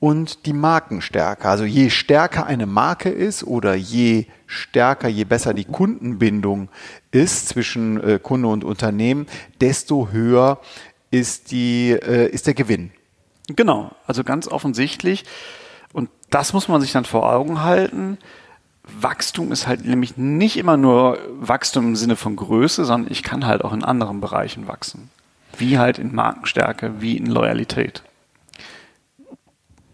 und 0.00 0.46
die 0.46 0.52
Markenstärke. 0.52 1.48
Also 1.48 1.64
je 1.64 1.90
stärker 1.90 2.46
eine 2.46 2.66
Marke 2.66 3.08
ist 3.08 3.44
oder 3.44 3.74
je 3.74 4.26
stärker, 4.46 5.08
je 5.08 5.24
besser 5.24 5.54
die 5.54 5.64
Kundenbindung 5.64 6.68
ist 7.10 7.48
zwischen 7.48 8.02
äh, 8.02 8.18
Kunde 8.20 8.48
und 8.48 8.64
Unternehmen, 8.64 9.26
desto 9.60 10.08
höher 10.10 10.58
ist, 11.10 11.50
die, 11.50 11.90
äh, 11.90 12.28
ist 12.28 12.46
der 12.46 12.54
Gewinn. 12.54 12.90
Genau, 13.48 13.92
also 14.06 14.24
ganz 14.24 14.48
offensichtlich. 14.48 15.24
Und 15.92 16.10
das 16.30 16.52
muss 16.52 16.68
man 16.68 16.80
sich 16.80 16.92
dann 16.92 17.04
vor 17.04 17.32
Augen 17.32 17.62
halten. 17.62 18.18
Wachstum 18.82 19.52
ist 19.52 19.66
halt 19.66 19.84
nämlich 19.84 20.16
nicht 20.16 20.56
immer 20.56 20.76
nur 20.76 21.18
Wachstum 21.40 21.88
im 21.88 21.96
Sinne 21.96 22.16
von 22.16 22.36
Größe, 22.36 22.84
sondern 22.84 23.10
ich 23.12 23.22
kann 23.22 23.46
halt 23.46 23.64
auch 23.64 23.72
in 23.72 23.84
anderen 23.84 24.20
Bereichen 24.20 24.66
wachsen. 24.68 25.10
Wie 25.56 25.78
halt 25.78 25.98
in 25.98 26.14
Markenstärke, 26.14 27.00
wie 27.00 27.16
in 27.16 27.26
Loyalität. 27.26 28.02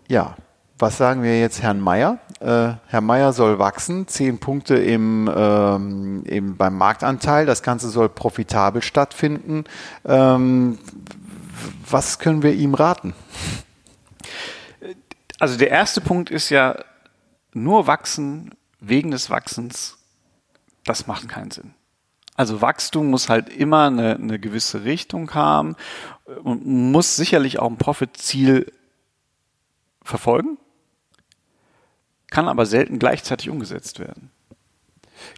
Ja, 0.09 0.37
was 0.79 0.97
sagen 0.97 1.23
wir 1.23 1.41
jetzt 1.41 1.62
Herrn 1.62 1.81
Meier? 1.81 2.19
Äh, 2.41 2.75
Herr 2.87 3.00
Meier 3.00 3.33
soll 3.33 3.59
wachsen, 3.59 4.09
zehn 4.09 4.38
Punkte 4.38 4.76
im, 4.76 5.31
ähm, 5.35 6.25
im, 6.25 6.57
beim 6.57 6.76
Marktanteil. 6.76 7.47
Das 7.47 7.62
Ganze 7.62 7.88
soll 7.88 8.09
profitabel 8.09 8.83
stattfinden. 8.83 9.64
Ähm, 10.05 10.79
was 11.88 12.19
können 12.19 12.43
wir 12.43 12.53
ihm 12.53 12.75
raten? 12.75 13.14
Also 15.38 15.57
der 15.57 15.71
erste 15.71 16.00
Punkt 16.00 16.31
ist 16.31 16.50
ja, 16.50 16.76
nur 17.53 17.87
wachsen 17.87 18.50
wegen 18.81 19.11
des 19.12 19.31
Wachsens, 19.31 19.97
das 20.85 21.07
macht 21.07 21.29
keinen 21.29 21.50
Sinn. 21.50 21.75
Also 22.35 22.61
Wachstum 22.61 23.11
muss 23.11 23.29
halt 23.29 23.49
immer 23.49 23.87
eine, 23.87 24.17
eine 24.17 24.41
gewisse 24.41 24.85
Richtung 24.85 25.33
haben 25.35 25.76
und 26.43 26.67
muss 26.67 27.14
sicherlich 27.14 27.61
auch 27.61 27.71
ein 27.71 27.79
Profitziel 27.79 28.73
verfolgen 30.03 30.59
kann 32.35 32.49
aber 32.49 32.67
selten 32.67 32.99
gleichzeitig 32.99 33.49
umgesetzt 33.49 34.00
werden. 34.00 34.33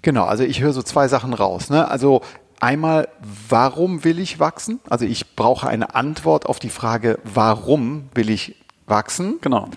Genau, 0.00 0.24
also 0.24 0.44
ich 0.44 0.62
höre 0.62 0.72
so 0.72 0.82
zwei 0.82 1.08
Sachen 1.08 1.34
raus. 1.34 1.68
Ne? 1.68 1.86
Also 1.88 2.22
einmal, 2.58 3.08
warum 3.50 4.02
will 4.02 4.18
ich 4.18 4.40
wachsen? 4.40 4.80
Also 4.88 5.04
ich 5.04 5.36
brauche 5.36 5.68
eine 5.68 5.94
Antwort 5.94 6.46
auf 6.46 6.58
die 6.58 6.70
Frage, 6.70 7.18
warum 7.22 8.08
will 8.14 8.30
ich 8.30 8.56
wachsen? 8.86 9.38
Genau. 9.42 9.68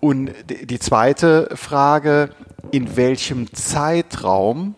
Und 0.00 0.32
die 0.48 0.80
zweite 0.80 1.48
Frage, 1.54 2.30
in 2.72 2.96
welchem 2.96 3.54
Zeitraum 3.54 4.74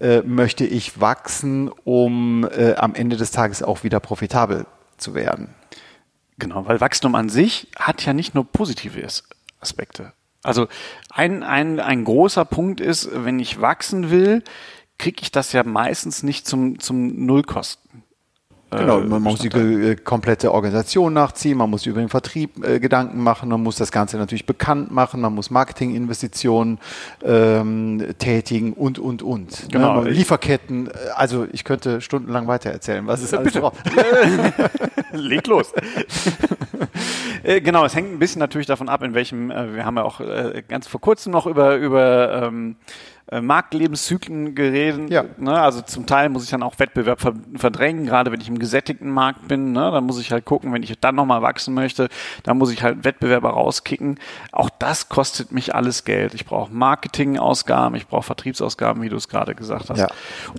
äh, 0.00 0.22
möchte 0.22 0.64
ich 0.64 1.02
wachsen, 1.02 1.68
um 1.84 2.48
äh, 2.50 2.76
am 2.76 2.94
Ende 2.94 3.18
des 3.18 3.30
Tages 3.30 3.62
auch 3.62 3.84
wieder 3.84 4.00
profitabel 4.00 4.64
zu 4.96 5.14
werden? 5.14 5.54
Genau, 6.38 6.66
weil 6.66 6.80
Wachstum 6.80 7.14
an 7.14 7.28
sich 7.28 7.68
hat 7.76 8.06
ja 8.06 8.14
nicht 8.14 8.34
nur 8.34 8.50
positive 8.50 9.06
Aspekte. 9.60 10.14
Also 10.42 10.68
ein, 11.10 11.42
ein, 11.42 11.80
ein 11.80 12.04
großer 12.04 12.44
Punkt 12.44 12.80
ist, 12.80 13.08
wenn 13.12 13.38
ich 13.38 13.60
wachsen 13.60 14.10
will, 14.10 14.42
kriege 14.98 15.22
ich 15.22 15.30
das 15.30 15.52
ja 15.52 15.64
meistens 15.64 16.22
nicht 16.22 16.46
zum, 16.46 16.78
zum 16.80 17.26
Nullkosten. 17.26 18.04
Genau, 18.70 19.00
man 19.00 19.22
muss 19.22 19.40
die 19.40 19.48
äh, 19.48 19.96
komplette 19.96 20.52
Organisation 20.52 21.14
nachziehen, 21.14 21.56
man 21.56 21.70
muss 21.70 21.86
über 21.86 22.00
den 22.00 22.10
Vertrieb 22.10 22.62
äh, 22.62 22.78
Gedanken 22.80 23.22
machen, 23.22 23.48
man 23.48 23.62
muss 23.62 23.76
das 23.76 23.90
Ganze 23.90 24.18
natürlich 24.18 24.44
bekannt 24.44 24.90
machen, 24.90 25.22
man 25.22 25.34
muss 25.34 25.50
Marketinginvestitionen 25.50 26.78
ähm, 27.24 28.14
tätigen 28.18 28.74
und, 28.74 28.98
und, 28.98 29.22
und. 29.22 29.62
Ne? 29.62 29.68
Genau. 29.70 30.02
Ne? 30.02 30.10
Lieferketten, 30.10 30.88
äh, 30.88 30.90
also 31.14 31.46
ich 31.50 31.64
könnte 31.64 32.02
stundenlang 32.02 32.46
weiter 32.46 32.70
erzählen, 32.70 33.06
was 33.06 33.22
ist 33.22 33.32
alles 33.32 33.54
drauf. 33.54 33.72
Leg 35.12 35.46
los. 35.46 35.72
Äh, 37.44 37.60
genau, 37.60 37.84
es 37.84 37.94
hängt 37.94 38.12
ein 38.12 38.18
bisschen 38.18 38.40
natürlich 38.40 38.66
davon 38.66 38.88
ab, 38.88 39.02
in 39.02 39.14
welchem, 39.14 39.50
äh, 39.50 39.74
wir 39.74 39.84
haben 39.84 39.96
ja 39.96 40.02
auch 40.02 40.20
äh, 40.20 40.62
ganz 40.66 40.88
vor 40.88 41.00
kurzem 41.00 41.32
noch 41.32 41.46
über, 41.46 41.76
über 41.76 42.42
ähm, 42.42 42.76
äh, 43.30 43.40
Marktlebenszyklen 43.40 44.54
geredet. 44.54 45.10
Ja. 45.10 45.24
Ne? 45.36 45.60
Also 45.60 45.82
zum 45.82 46.06
Teil 46.06 46.30
muss 46.30 46.44
ich 46.44 46.50
dann 46.50 46.62
auch 46.62 46.78
Wettbewerb 46.78 47.20
verdrängen, 47.56 48.06
gerade 48.06 48.32
wenn 48.32 48.40
ich 48.40 48.48
im 48.48 48.58
gesättigten 48.58 49.10
Markt 49.10 49.48
bin. 49.48 49.72
Ne? 49.72 49.90
Dann 49.90 50.04
muss 50.04 50.18
ich 50.18 50.32
halt 50.32 50.46
gucken, 50.46 50.72
wenn 50.72 50.82
ich 50.82 50.98
dann 50.98 51.14
nochmal 51.14 51.42
wachsen 51.42 51.74
möchte, 51.74 52.08
dann 52.42 52.56
muss 52.56 52.72
ich 52.72 52.82
halt 52.82 53.04
Wettbewerber 53.04 53.50
rauskicken. 53.50 54.18
Auch 54.52 54.70
das 54.70 55.10
kostet 55.10 55.52
mich 55.52 55.74
alles 55.74 56.04
Geld. 56.04 56.32
Ich 56.32 56.46
brauche 56.46 56.72
Marketingausgaben, 56.72 57.96
ich 57.96 58.06
brauche 58.06 58.22
Vertriebsausgaben, 58.22 59.02
wie 59.02 59.10
du 59.10 59.16
es 59.16 59.28
gerade 59.28 59.54
gesagt 59.54 59.90
hast. 59.90 59.98
Ja. 59.98 60.08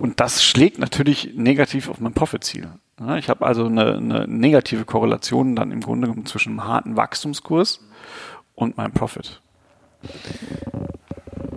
Und 0.00 0.20
das 0.20 0.44
schlägt 0.44 0.78
natürlich 0.78 1.32
negativ 1.34 1.88
auf 1.88 1.98
mein 2.00 2.12
Profitziel. 2.12 2.68
Ne? 3.00 3.18
Ich 3.18 3.28
habe 3.28 3.44
also 3.44 3.66
eine, 3.66 3.96
eine 3.96 4.28
negative 4.28 4.84
Korrelation 4.84 5.56
dann 5.56 5.72
im 5.72 5.80
Grunde 5.80 6.06
genommen 6.06 6.26
zwischen 6.26 6.50
einem 6.50 6.68
harten 6.68 6.96
Wachstumskurs 6.96 7.80
und 8.54 8.76
meinem 8.76 8.92
Profit. 8.92 9.40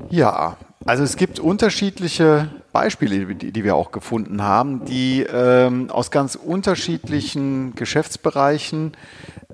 Ja, 0.10 0.58
also 0.86 1.04
es 1.04 1.16
gibt 1.16 1.40
unterschiedliche 1.40 2.50
Beispiele, 2.72 3.36
die, 3.36 3.52
die 3.52 3.64
wir 3.64 3.76
auch 3.76 3.92
gefunden 3.92 4.42
haben, 4.42 4.86
die 4.86 5.22
ähm, 5.22 5.90
aus 5.90 6.12
ganz 6.12 6.36
unterschiedlichen 6.36 7.76
Geschäftsbereichen 7.76 8.94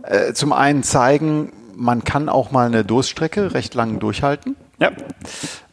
äh, 0.03 0.33
zum 0.33 0.53
einen 0.53 0.83
zeigen, 0.83 1.51
man 1.75 2.03
kann 2.03 2.29
auch 2.29 2.51
mal 2.51 2.67
eine 2.67 2.83
Durststrecke 2.83 3.53
recht 3.53 3.73
lang 3.73 3.99
durchhalten. 3.99 4.55
Ja. 4.79 4.89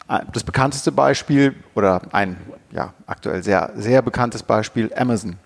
Äh, 0.09 0.21
das 0.33 0.45
bekannteste 0.45 0.93
Beispiel 0.93 1.55
oder 1.75 2.03
ein 2.13 2.37
ja, 2.73 2.93
aktuell 3.07 3.43
sehr, 3.43 3.73
sehr 3.77 4.03
bekanntes 4.03 4.43
Beispiel, 4.43 4.93
Amazon. 4.95 5.37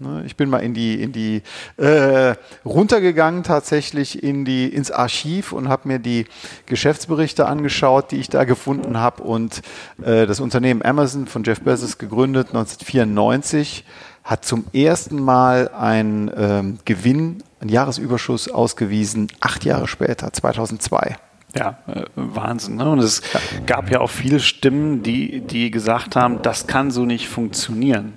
Ne, 0.00 0.22
ich 0.26 0.36
bin 0.36 0.48
mal 0.48 0.58
in 0.58 0.74
die, 0.74 1.02
in 1.02 1.12
die 1.12 1.42
äh, 1.76 2.34
runtergegangen 2.64 3.42
tatsächlich 3.42 4.22
in 4.22 4.44
die, 4.44 4.66
ins 4.68 4.90
Archiv 4.90 5.52
und 5.52 5.68
habe 5.68 5.88
mir 5.88 5.98
die 5.98 6.26
Geschäftsberichte 6.66 7.46
angeschaut, 7.46 8.10
die 8.10 8.16
ich 8.16 8.28
da 8.28 8.44
gefunden 8.44 8.98
habe. 8.98 9.22
Und 9.22 9.62
äh, 10.02 10.26
das 10.26 10.40
Unternehmen 10.40 10.82
Amazon 10.82 11.26
von 11.26 11.44
Jeff 11.44 11.60
Bezos 11.60 11.98
gegründet 11.98 12.48
1994 12.48 13.84
hat 14.24 14.44
zum 14.44 14.64
ersten 14.72 15.20
Mal 15.20 15.68
einen 15.68 16.30
ähm, 16.36 16.78
Gewinn, 16.84 17.42
einen 17.60 17.70
Jahresüberschuss 17.70 18.48
ausgewiesen, 18.48 19.28
acht 19.40 19.64
Jahre 19.64 19.88
später, 19.88 20.32
2002. 20.32 21.16
Ja, 21.54 21.78
äh, 21.88 22.04
Wahnsinn. 22.14 22.76
Ne? 22.76 22.88
Und 22.88 23.00
es 23.00 23.22
gab 23.66 23.90
ja 23.90 24.00
auch 24.00 24.10
viele 24.10 24.40
Stimmen, 24.40 25.02
die, 25.02 25.40
die 25.40 25.70
gesagt 25.70 26.16
haben, 26.16 26.42
das 26.42 26.66
kann 26.66 26.90
so 26.90 27.04
nicht 27.04 27.28
funktionieren. 27.28 28.14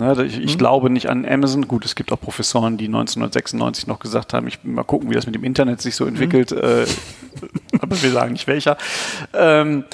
Ne, 0.00 0.24
ich, 0.24 0.40
ich 0.40 0.54
mhm. 0.54 0.58
glaube 0.58 0.88
nicht 0.88 1.10
an 1.10 1.26
Amazon. 1.26 1.68
Gut, 1.68 1.84
es 1.84 1.94
gibt 1.94 2.10
auch 2.10 2.18
Professoren, 2.18 2.78
die 2.78 2.86
1996 2.86 3.86
noch 3.86 3.98
gesagt 3.98 4.32
haben, 4.32 4.48
ich 4.48 4.64
mal 4.64 4.82
gucken, 4.82 5.10
wie 5.10 5.14
das 5.14 5.26
mit 5.26 5.34
dem 5.34 5.44
Internet 5.44 5.82
sich 5.82 5.94
so 5.94 6.06
entwickelt. 6.06 6.52
Mhm. 6.52 6.58
Äh, 6.58 6.86
aber 7.82 8.02
wir 8.02 8.10
sagen 8.10 8.32
nicht 8.32 8.46
welcher. 8.46 8.78
Ähm, 9.34 9.84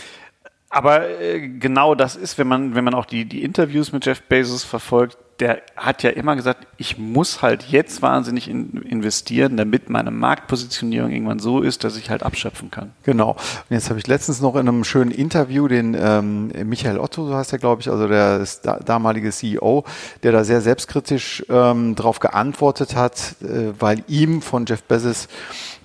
aber 0.71 1.09
äh, 1.09 1.49
genau 1.49 1.97
das 1.97 2.15
ist, 2.15 2.39
wenn 2.39 2.47
man, 2.47 2.77
wenn 2.77 2.85
man 2.85 2.95
auch 2.95 3.05
die, 3.05 3.25
die 3.25 3.43
Interviews 3.43 3.91
mit 3.91 4.07
Jeff 4.07 4.23
Bezos 4.23 4.63
verfolgt, 4.63 5.19
der 5.41 5.63
hat 5.77 6.03
ja 6.03 6.11
immer 6.11 6.35
gesagt, 6.35 6.67
ich 6.79 6.97
muss 6.97 7.43
halt 7.43 7.65
jetzt 7.65 8.01
wahnsinnig 8.01 8.49
in, 8.49 8.83
investieren, 8.83 9.57
damit 9.57 9.91
meine 9.91 10.11
Marktpositionierung 10.11 11.11
irgendwann 11.11 11.39
so 11.39 11.61
ist, 11.61 11.85
dass 11.85 11.97
ich 11.97 12.09
halt 12.09 12.23
abschöpfen 12.23 12.71
kann. 12.71 12.93
Genau. 13.03 13.31
Und 13.31 13.39
jetzt 13.71 13.91
habe 13.91 13.99
ich 13.99 14.07
letztens 14.07 14.41
noch 14.41 14.55
in 14.57 14.69
einem 14.69 14.85
schönen 14.85 15.11
Interview 15.11 15.69
den 15.69 15.97
ähm, 15.99 16.53
Michael 16.65 16.99
Otto, 16.99 17.27
so 17.27 17.35
heißt 17.35 17.53
er, 17.53 17.59
glaube 17.59 17.83
ich, 17.83 17.91
also 17.91 18.09
der 18.09 18.45
da, 18.63 18.79
damalige 18.79 19.31
CEO, 19.31 19.85
der 20.23 20.33
da 20.33 20.45
sehr 20.45 20.63
selbstkritisch 20.63 21.45
ähm, 21.51 21.95
darauf 21.95 22.19
geantwortet 22.19 22.97
hat, 22.97 23.37
äh, 23.43 23.73
weil 23.79 24.05
ihm 24.09 24.41
von 24.41 24.65
Jeff 24.65 24.83
Bezos 24.85 25.29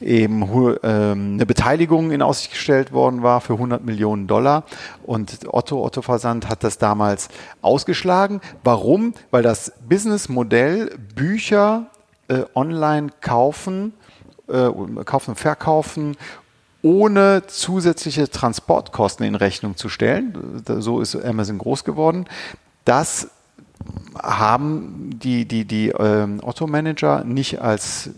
eben 0.01 0.43
ähm, 0.83 1.33
eine 1.33 1.45
Beteiligung 1.45 2.11
in 2.11 2.21
Aussicht 2.21 2.51
gestellt 2.51 2.91
worden 2.91 3.23
war 3.23 3.41
für 3.41 3.53
100 3.53 3.83
Millionen 3.85 4.27
Dollar. 4.27 4.63
Und 5.03 5.39
Otto, 5.47 5.83
Otto 5.83 6.01
Versand 6.01 6.49
hat 6.49 6.63
das 6.63 6.77
damals 6.77 7.29
ausgeschlagen. 7.61 8.41
Warum? 8.63 9.13
Weil 9.29 9.40
das 9.41 9.73
Businessmodell 9.87 10.97
Bücher 11.15 11.87
äh, 12.27 12.43
online 12.55 13.09
kaufen, 13.21 13.93
äh, 14.47 14.69
kaufen 15.03 15.31
und 15.31 15.39
verkaufen 15.39 16.17
ohne 16.83 17.43
zusätzliche 17.47 18.29
Transportkosten 18.29 19.25
in 19.25 19.35
Rechnung 19.35 19.77
zu 19.77 19.87
stellen. 19.87 20.63
So 20.65 20.99
ist 20.99 21.15
Amazon 21.15 21.59
groß 21.59 21.83
geworden. 21.83 22.25
Das 22.85 23.29
haben 24.15 25.11
die, 25.21 25.45
die, 25.45 25.65
die 25.65 25.89
ähm, 25.89 26.39
Otto-Manager 26.41 27.23
nicht 27.23 27.61
als 27.61 28.09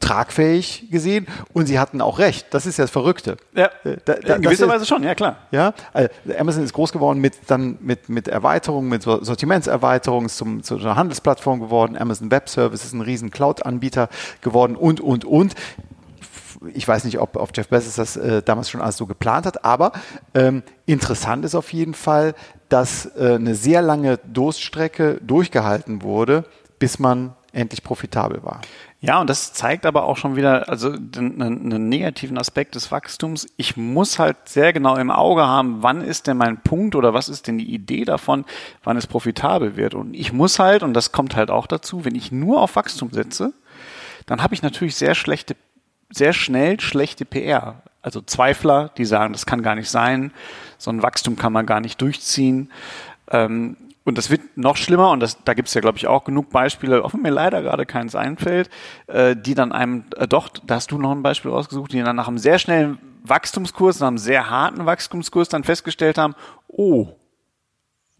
tragfähig 0.00 0.88
gesehen 0.90 1.26
und 1.52 1.66
sie 1.66 1.78
hatten 1.78 2.00
auch 2.00 2.18
recht. 2.18 2.46
Das 2.50 2.66
ist 2.66 2.78
ja 2.78 2.84
das 2.84 2.90
Verrückte. 2.90 3.36
Ja, 3.54 3.70
äh, 3.84 3.96
da, 4.04 4.14
da, 4.14 4.36
in 4.36 4.42
gewisser 4.42 4.68
Weise 4.68 4.86
schon, 4.86 5.02
ja 5.02 5.14
klar. 5.14 5.36
Ja, 5.50 5.74
also 5.92 6.08
Amazon 6.38 6.64
ist 6.64 6.72
groß 6.72 6.92
geworden 6.92 7.20
mit 7.20 7.34
dann 7.46 7.78
mit 7.80 8.08
mit 8.08 8.28
Erweiterungen, 8.28 8.88
mit 8.88 9.02
Sortimentserweiterungen 9.02 10.28
zum 10.28 10.62
zu 10.62 10.76
einer 10.76 10.96
Handelsplattform 10.96 11.60
geworden. 11.60 11.96
Amazon 11.96 12.30
Web 12.30 12.48
Service 12.48 12.84
ist 12.84 12.92
ein 12.92 13.00
riesen 13.00 13.30
Cloud-Anbieter 13.30 14.08
geworden 14.40 14.76
und 14.76 15.00
und 15.00 15.24
und. 15.24 15.54
Ich 16.74 16.86
weiß 16.86 17.04
nicht, 17.04 17.18
ob, 17.18 17.36
ob 17.36 17.50
Jeff 17.56 17.68
Bezos 17.68 17.96
das 17.96 18.16
äh, 18.16 18.40
damals 18.40 18.70
schon 18.70 18.80
alles 18.80 18.96
so 18.96 19.06
geplant 19.06 19.46
hat, 19.46 19.64
aber 19.64 19.92
ähm, 20.32 20.62
interessant 20.86 21.44
ist 21.44 21.56
auf 21.56 21.72
jeden 21.72 21.94
Fall, 21.94 22.34
dass 22.68 23.06
äh, 23.16 23.34
eine 23.34 23.54
sehr 23.56 23.82
lange 23.82 24.18
Durststrecke 24.18 25.18
durchgehalten 25.22 26.02
wurde, 26.02 26.44
bis 26.78 26.98
man 26.98 27.34
endlich 27.52 27.82
profitabel 27.82 28.42
war. 28.42 28.60
Ja, 29.04 29.20
und 29.20 29.28
das 29.28 29.52
zeigt 29.52 29.84
aber 29.84 30.04
auch 30.04 30.16
schon 30.16 30.36
wieder, 30.36 30.68
also 30.68 30.92
einen, 30.92 31.42
einen 31.42 31.88
negativen 31.88 32.38
Aspekt 32.38 32.76
des 32.76 32.92
Wachstums. 32.92 33.48
Ich 33.56 33.76
muss 33.76 34.20
halt 34.20 34.36
sehr 34.48 34.72
genau 34.72 34.94
im 34.94 35.10
Auge 35.10 35.42
haben, 35.42 35.82
wann 35.82 36.02
ist 36.02 36.28
denn 36.28 36.36
mein 36.36 36.62
Punkt 36.62 36.94
oder 36.94 37.12
was 37.12 37.28
ist 37.28 37.48
denn 37.48 37.58
die 37.58 37.74
Idee 37.74 38.04
davon, 38.04 38.44
wann 38.84 38.96
es 38.96 39.08
profitabel 39.08 39.76
wird. 39.76 39.94
Und 39.96 40.14
ich 40.14 40.32
muss 40.32 40.60
halt, 40.60 40.84
und 40.84 40.94
das 40.94 41.10
kommt 41.10 41.34
halt 41.34 41.50
auch 41.50 41.66
dazu, 41.66 42.04
wenn 42.04 42.14
ich 42.14 42.30
nur 42.30 42.60
auf 42.60 42.76
Wachstum 42.76 43.10
setze, 43.10 43.52
dann 44.26 44.40
habe 44.40 44.54
ich 44.54 44.62
natürlich 44.62 44.94
sehr 44.94 45.16
schlechte, 45.16 45.56
sehr 46.08 46.32
schnell 46.32 46.78
schlechte 46.78 47.24
PR. 47.24 47.82
Also 48.02 48.20
Zweifler, 48.20 48.92
die 48.96 49.04
sagen, 49.04 49.32
das 49.32 49.46
kann 49.46 49.62
gar 49.62 49.74
nicht 49.74 49.90
sein, 49.90 50.32
so 50.78 50.92
ein 50.92 51.02
Wachstum 51.02 51.34
kann 51.34 51.52
man 51.52 51.66
gar 51.66 51.80
nicht 51.80 52.00
durchziehen. 52.00 52.70
Ähm, 53.32 53.76
und 54.04 54.18
das 54.18 54.30
wird 54.30 54.56
noch 54.56 54.76
schlimmer, 54.76 55.10
und 55.10 55.20
das, 55.20 55.42
da 55.44 55.54
gibt 55.54 55.68
es 55.68 55.74
ja, 55.74 55.80
glaube 55.80 55.98
ich, 55.98 56.06
auch 56.06 56.24
genug 56.24 56.50
Beispiele, 56.50 57.02
wenn 57.12 57.22
mir 57.22 57.30
leider 57.30 57.62
gerade 57.62 57.86
keins 57.86 58.14
einfällt, 58.14 58.70
äh, 59.06 59.36
die 59.36 59.54
dann 59.54 59.72
einem, 59.72 60.04
äh, 60.16 60.26
doch, 60.26 60.48
da 60.48 60.76
hast 60.76 60.90
du 60.90 60.98
noch 60.98 61.12
ein 61.12 61.22
Beispiel 61.22 61.50
rausgesucht, 61.50 61.92
die 61.92 62.02
dann 62.02 62.16
nach 62.16 62.28
einem 62.28 62.38
sehr 62.38 62.58
schnellen 62.58 62.98
Wachstumskurs, 63.24 64.00
nach 64.00 64.08
einem 64.08 64.18
sehr 64.18 64.50
harten 64.50 64.84
Wachstumskurs 64.86 65.48
dann 65.48 65.64
festgestellt 65.64 66.18
haben, 66.18 66.34
oh, 66.68 67.08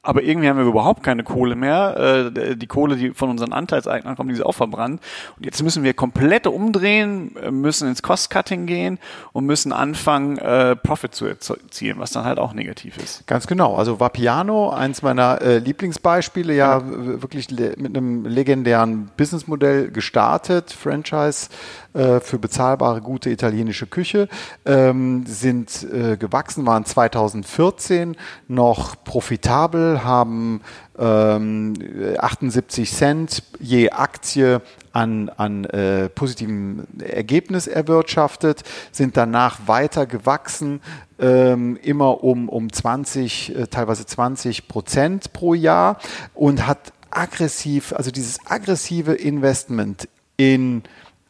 aber 0.02 0.22
irgendwie 0.22 0.48
haben 0.48 0.58
wir 0.58 0.64
überhaupt 0.64 1.04
keine 1.04 1.22
Kohle 1.22 1.54
mehr. 1.54 2.32
Äh, 2.36 2.56
die 2.56 2.66
Kohle, 2.66 2.96
die 2.96 3.10
von 3.10 3.30
unseren 3.30 3.52
Anteilseignern 3.52 4.16
kommt, 4.16 4.30
die 4.30 4.34
ist 4.34 4.44
auch 4.44 4.52
verbrannt. 4.52 5.00
Und 5.36 5.44
jetzt 5.44 5.62
müssen 5.62 5.84
wir 5.84 5.94
komplett 5.94 6.48
umdrehen, 6.48 7.36
müssen 7.50 7.88
ins 7.88 8.02
Cost-Cutting 8.02 8.66
gehen 8.66 8.98
und 9.32 9.46
müssen 9.46 9.72
anfangen, 9.72 10.38
äh, 10.38 10.74
Profit 10.74 11.14
zu 11.14 11.26
erzielen, 11.26 11.98
was 11.98 12.10
dann 12.10 12.24
halt 12.24 12.40
auch 12.40 12.52
negativ 12.52 12.96
ist. 12.96 13.26
Ganz 13.28 13.46
genau. 13.46 13.76
Also 13.76 14.00
Vapiano, 14.00 14.70
eins 14.70 15.02
meiner 15.02 15.40
äh, 15.40 15.58
Lieblingsbeispiele, 15.58 16.52
ja, 16.52 16.78
ja. 16.78 17.22
wirklich 17.22 17.48
mit 17.50 17.96
einem 17.96 18.24
legendären 18.26 19.10
Businessmodell 19.16 19.92
gestartet, 19.92 20.72
Franchise 20.72 21.48
äh, 21.94 22.20
für 22.20 22.38
bezahlbare, 22.38 23.00
gute 23.00 23.30
italienische 23.30 23.86
Küche, 23.86 24.28
ähm, 24.64 25.24
sind 25.26 25.86
äh, 25.92 26.16
gewachsen, 26.16 26.66
waren 26.66 26.84
2014 26.84 28.16
noch 28.48 29.02
profitabel, 29.04 30.04
haben 30.04 30.62
ähm, 30.98 31.74
78 32.18 32.90
Cent 32.90 33.42
je 33.58 33.90
Aktie 33.90 34.60
an, 34.92 35.28
an 35.30 35.64
äh, 35.64 36.08
positivem 36.08 36.84
Ergebnis 36.98 37.66
erwirtschaftet, 37.66 38.62
sind 38.90 39.16
danach 39.16 39.60
weiter 39.66 40.06
gewachsen, 40.06 40.80
ähm, 41.18 41.78
immer 41.82 42.22
um, 42.22 42.48
um 42.48 42.72
20, 42.72 43.56
äh, 43.56 43.66
teilweise 43.66 44.06
20 44.06 44.68
Prozent 44.68 45.32
pro 45.32 45.54
Jahr 45.54 45.98
und 46.34 46.66
hat 46.66 46.92
aggressiv, 47.10 47.92
also 47.92 48.10
dieses 48.10 48.38
aggressive 48.46 49.12
Investment 49.12 50.08
in 50.36 50.82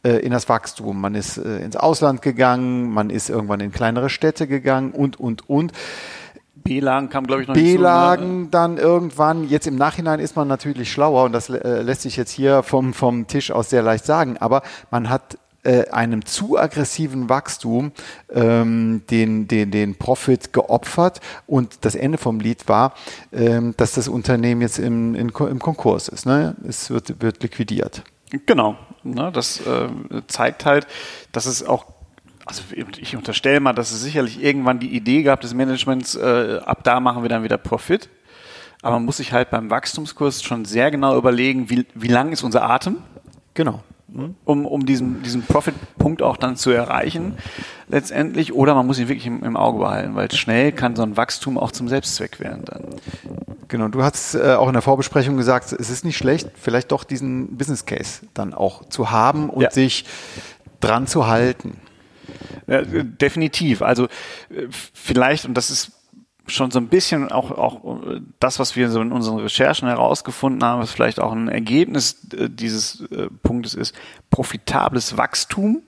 in 0.08 0.32
das 0.32 0.48
Wachstum. 0.48 1.00
Man 1.00 1.14
ist 1.14 1.38
äh, 1.38 1.58
ins 1.58 1.76
Ausland 1.76 2.22
gegangen, 2.22 2.90
man 2.90 3.10
ist 3.10 3.30
irgendwann 3.30 3.60
in 3.60 3.72
kleinere 3.72 4.10
Städte 4.10 4.46
gegangen 4.46 4.92
und, 4.92 5.18
und, 5.18 5.48
und. 5.48 5.72
B-Lagen 6.54 7.08
kam, 7.08 7.26
glaube 7.26 7.42
ich, 7.42 7.48
noch 7.48 7.54
B-Lagen 7.54 8.42
ne? 8.42 8.48
dann 8.50 8.78
irgendwann. 8.78 9.48
Jetzt 9.48 9.66
im 9.66 9.76
Nachhinein 9.76 10.20
ist 10.20 10.36
man 10.36 10.48
natürlich 10.48 10.92
schlauer 10.92 11.24
und 11.24 11.32
das 11.32 11.48
äh, 11.50 11.82
lässt 11.82 12.02
sich 12.02 12.16
jetzt 12.16 12.30
hier 12.30 12.62
vom, 12.62 12.94
vom 12.94 13.26
Tisch 13.26 13.50
aus 13.50 13.70
sehr 13.70 13.82
leicht 13.82 14.04
sagen. 14.04 14.36
Aber 14.38 14.62
man 14.90 15.08
hat 15.08 15.38
äh, 15.64 15.88
einem 15.90 16.24
zu 16.24 16.58
aggressiven 16.58 17.28
Wachstum 17.28 17.92
ähm, 18.32 19.02
den, 19.10 19.48
den, 19.48 19.70
den 19.70 19.96
Profit 19.96 20.52
geopfert 20.52 21.20
und 21.46 21.84
das 21.84 21.94
Ende 21.94 22.18
vom 22.18 22.40
Lied 22.40 22.68
war, 22.68 22.94
ähm, 23.32 23.74
dass 23.76 23.92
das 23.92 24.08
Unternehmen 24.08 24.60
jetzt 24.60 24.78
im, 24.78 25.14
in, 25.14 25.28
im 25.28 25.58
Konkurs 25.58 26.08
ist. 26.08 26.26
Ne? 26.26 26.56
Es 26.66 26.90
wird, 26.90 27.22
wird 27.22 27.42
liquidiert. 27.42 28.02
Genau. 28.46 28.76
Ne, 29.04 29.30
das 29.32 29.60
äh, 29.66 29.88
zeigt 30.26 30.64
halt, 30.64 30.86
dass 31.32 31.46
es 31.46 31.64
auch 31.64 31.86
also 32.44 32.62
ich 32.74 33.14
unterstelle 33.14 33.60
mal, 33.60 33.72
dass 33.72 33.92
es 33.92 34.02
sicherlich 34.02 34.42
irgendwann 34.42 34.80
die 34.80 34.96
Idee 34.96 35.22
gab 35.22 35.40
des 35.42 35.54
Managements, 35.54 36.16
äh, 36.16 36.58
ab 36.64 36.82
da 36.82 36.98
machen 36.98 37.22
wir 37.22 37.28
dann 37.28 37.44
wieder 37.44 37.56
Profit. 37.56 38.08
Aber 38.82 38.96
man 38.96 39.04
muss 39.04 39.18
sich 39.18 39.32
halt 39.32 39.50
beim 39.50 39.70
Wachstumskurs 39.70 40.42
schon 40.42 40.64
sehr 40.64 40.90
genau 40.90 41.16
überlegen, 41.16 41.70
wie, 41.70 41.86
wie 41.94 42.08
lang 42.08 42.32
ist 42.32 42.42
unser 42.42 42.68
Atem? 42.68 42.98
Genau 43.54 43.84
um, 44.44 44.66
um 44.66 44.86
diesen, 44.86 45.22
diesen 45.22 45.42
Profit-Punkt 45.42 46.22
auch 46.22 46.36
dann 46.36 46.56
zu 46.56 46.70
erreichen 46.70 47.36
letztendlich. 47.88 48.52
Oder 48.52 48.74
man 48.74 48.86
muss 48.86 48.98
ihn 48.98 49.08
wirklich 49.08 49.26
im, 49.26 49.42
im, 49.42 49.56
Auge 49.56 49.78
behalten, 49.78 50.14
weil 50.14 50.30
schnell 50.32 50.72
kann 50.72 50.96
so 50.96 51.02
ein 51.02 51.16
Wachstum 51.16 51.58
auch 51.58 51.72
zum 51.72 51.88
Selbstzweck 51.88 52.40
werden 52.40 52.64
dann. 52.64 52.84
Genau, 53.68 53.88
du 53.88 54.02
hast 54.02 54.34
äh, 54.34 54.54
auch 54.54 54.66
in 54.66 54.74
der 54.74 54.82
Vorbesprechung 54.82 55.36
gesagt, 55.36 55.72
es 55.72 55.90
ist 55.90 56.04
nicht 56.04 56.16
schlecht, 56.16 56.50
vielleicht 56.54 56.92
doch 56.92 57.04
diesen 57.04 57.56
Business 57.56 57.86
Case 57.86 58.26
dann 58.34 58.52
auch 58.54 58.84
zu 58.88 59.10
haben 59.10 59.48
und 59.48 59.62
ja. 59.62 59.70
sich 59.70 60.04
dran 60.80 61.06
zu 61.06 61.26
halten. 61.26 61.78
Ja, 62.66 62.82
definitiv. 62.82 63.82
Also 63.82 64.04
äh, 64.04 64.66
vielleicht, 64.70 65.46
und 65.46 65.54
das 65.54 65.70
ist 65.70 65.92
schon 66.46 66.70
so 66.70 66.78
ein 66.78 66.88
bisschen 66.88 67.30
auch, 67.30 67.50
auch 67.50 68.00
das, 68.40 68.58
was 68.58 68.76
wir 68.76 68.90
so 68.90 69.00
in 69.00 69.12
unseren 69.12 69.38
Recherchen 69.38 69.88
herausgefunden 69.88 70.62
haben, 70.64 70.80
was 70.80 70.90
vielleicht 70.90 71.20
auch 71.20 71.32
ein 71.32 71.48
Ergebnis 71.48 72.26
äh, 72.34 72.48
dieses 72.50 73.02
äh, 73.10 73.28
Punktes 73.42 73.74
ist, 73.74 73.94
profitables 74.30 75.16
Wachstum. 75.16 75.82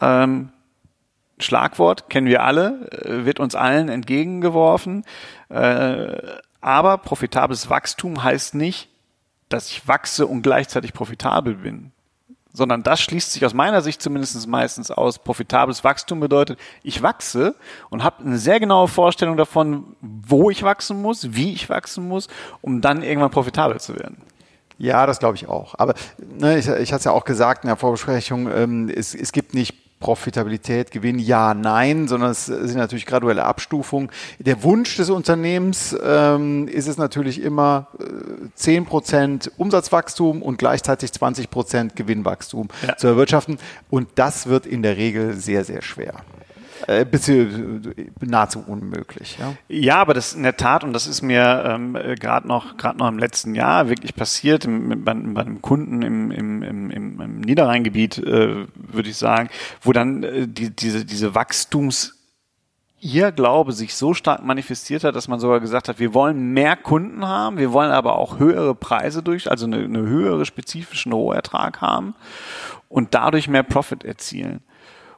Ähm, 0.00 0.50
Schlagwort 1.38 2.08
kennen 2.08 2.26
wir 2.26 2.44
alle, 2.44 2.90
äh, 2.90 3.24
wird 3.24 3.40
uns 3.40 3.54
allen 3.54 3.88
entgegengeworfen. 3.88 5.04
Äh, 5.48 6.16
aber 6.60 6.98
profitables 6.98 7.68
Wachstum 7.68 8.22
heißt 8.22 8.54
nicht, 8.54 8.88
dass 9.48 9.70
ich 9.70 9.86
wachse 9.88 10.26
und 10.26 10.42
gleichzeitig 10.42 10.92
profitabel 10.92 11.54
bin 11.54 11.92
sondern 12.52 12.82
das 12.82 13.00
schließt 13.00 13.32
sich 13.32 13.44
aus 13.44 13.54
meiner 13.54 13.82
Sicht 13.82 14.02
zumindest 14.02 14.46
meistens 14.46 14.90
aus. 14.90 15.18
Profitables 15.18 15.84
Wachstum 15.84 16.20
bedeutet, 16.20 16.58
ich 16.82 17.02
wachse 17.02 17.54
und 17.90 18.04
habe 18.04 18.24
eine 18.24 18.38
sehr 18.38 18.60
genaue 18.60 18.88
Vorstellung 18.88 19.36
davon, 19.36 19.96
wo 20.00 20.50
ich 20.50 20.62
wachsen 20.62 21.00
muss, 21.00 21.34
wie 21.34 21.52
ich 21.52 21.68
wachsen 21.68 22.08
muss, 22.08 22.28
um 22.60 22.80
dann 22.80 23.02
irgendwann 23.02 23.30
profitabel 23.30 23.80
zu 23.80 23.94
werden. 23.94 24.18
Ja, 24.78 25.06
das 25.06 25.18
glaube 25.18 25.36
ich 25.36 25.48
auch. 25.48 25.74
Aber 25.78 25.94
ne, 26.18 26.58
ich, 26.58 26.66
ich 26.66 26.92
hatte 26.92 26.98
es 26.98 27.04
ja 27.04 27.12
auch 27.12 27.24
gesagt 27.24 27.64
in 27.64 27.68
der 27.68 27.76
Vorbesprechung, 27.76 28.50
ähm, 28.50 28.88
es, 28.94 29.14
es 29.14 29.32
gibt 29.32 29.54
nicht 29.54 29.74
Profitabilität, 30.02 30.90
Gewinn, 30.90 31.20
ja, 31.20 31.54
nein, 31.54 32.08
sondern 32.08 32.32
es 32.32 32.46
sind 32.46 32.74
natürlich 32.74 33.06
graduelle 33.06 33.44
Abstufungen. 33.44 34.10
Der 34.40 34.64
Wunsch 34.64 34.96
des 34.96 35.10
Unternehmens 35.10 35.96
ähm, 36.02 36.66
ist 36.66 36.88
es 36.88 36.96
natürlich 36.96 37.40
immer 37.40 37.86
äh, 38.00 38.60
10% 38.60 39.50
Umsatzwachstum 39.56 40.42
und 40.42 40.58
gleichzeitig 40.58 41.10
20% 41.10 41.94
Gewinnwachstum 41.94 42.66
ja. 42.84 42.96
zu 42.96 43.06
erwirtschaften. 43.06 43.58
Und 43.90 44.08
das 44.16 44.48
wird 44.48 44.66
in 44.66 44.82
der 44.82 44.96
Regel 44.96 45.34
sehr, 45.34 45.64
sehr 45.64 45.82
schwer. 45.82 46.14
Äh, 46.86 47.06
nahezu 48.20 48.64
unmöglich. 48.66 49.38
Ja? 49.38 49.54
ja, 49.68 49.96
aber 49.96 50.14
das 50.14 50.34
in 50.34 50.42
der 50.42 50.56
Tat, 50.56 50.84
und 50.84 50.92
das 50.92 51.06
ist 51.06 51.22
mir 51.22 51.64
ähm, 51.66 51.96
gerade 52.18 52.46
noch, 52.48 52.74
noch 52.94 53.08
im 53.08 53.18
letzten 53.18 53.54
Jahr 53.54 53.88
wirklich 53.88 54.14
passiert, 54.14 54.64
im, 54.64 55.04
bei, 55.04 55.14
bei 55.14 55.40
einem 55.40 55.62
Kunden 55.62 56.02
im, 56.02 56.30
im, 56.30 56.62
im, 56.62 56.90
im 56.90 57.40
Niederrheingebiet, 57.40 58.18
äh, 58.18 58.66
würde 58.74 59.08
ich 59.08 59.16
sagen, 59.16 59.48
wo 59.80 59.92
dann 59.92 60.22
äh, 60.22 60.48
die, 60.48 60.70
diese, 60.70 61.04
diese 61.04 61.34
Wachstums- 61.34 62.14
ihr 63.02 63.32
Glaube 63.32 63.72
sich 63.72 63.96
so 63.96 64.14
stark 64.14 64.44
manifestiert 64.44 65.02
hat, 65.02 65.16
dass 65.16 65.26
man 65.26 65.40
sogar 65.40 65.58
gesagt 65.58 65.88
hat, 65.88 65.98
wir 65.98 66.14
wollen 66.14 66.52
mehr 66.52 66.76
Kunden 66.76 67.26
haben, 67.26 67.58
wir 67.58 67.72
wollen 67.72 67.90
aber 67.90 68.16
auch 68.16 68.38
höhere 68.38 68.76
Preise 68.76 69.24
durch, 69.24 69.50
also 69.50 69.66
eine, 69.66 69.78
eine 69.78 70.02
höhere 70.02 70.46
spezifischen 70.46 71.12
Rohertrag 71.12 71.80
haben 71.80 72.14
und 72.88 73.14
dadurch 73.14 73.48
mehr 73.48 73.64
Profit 73.64 74.04
erzielen 74.04 74.60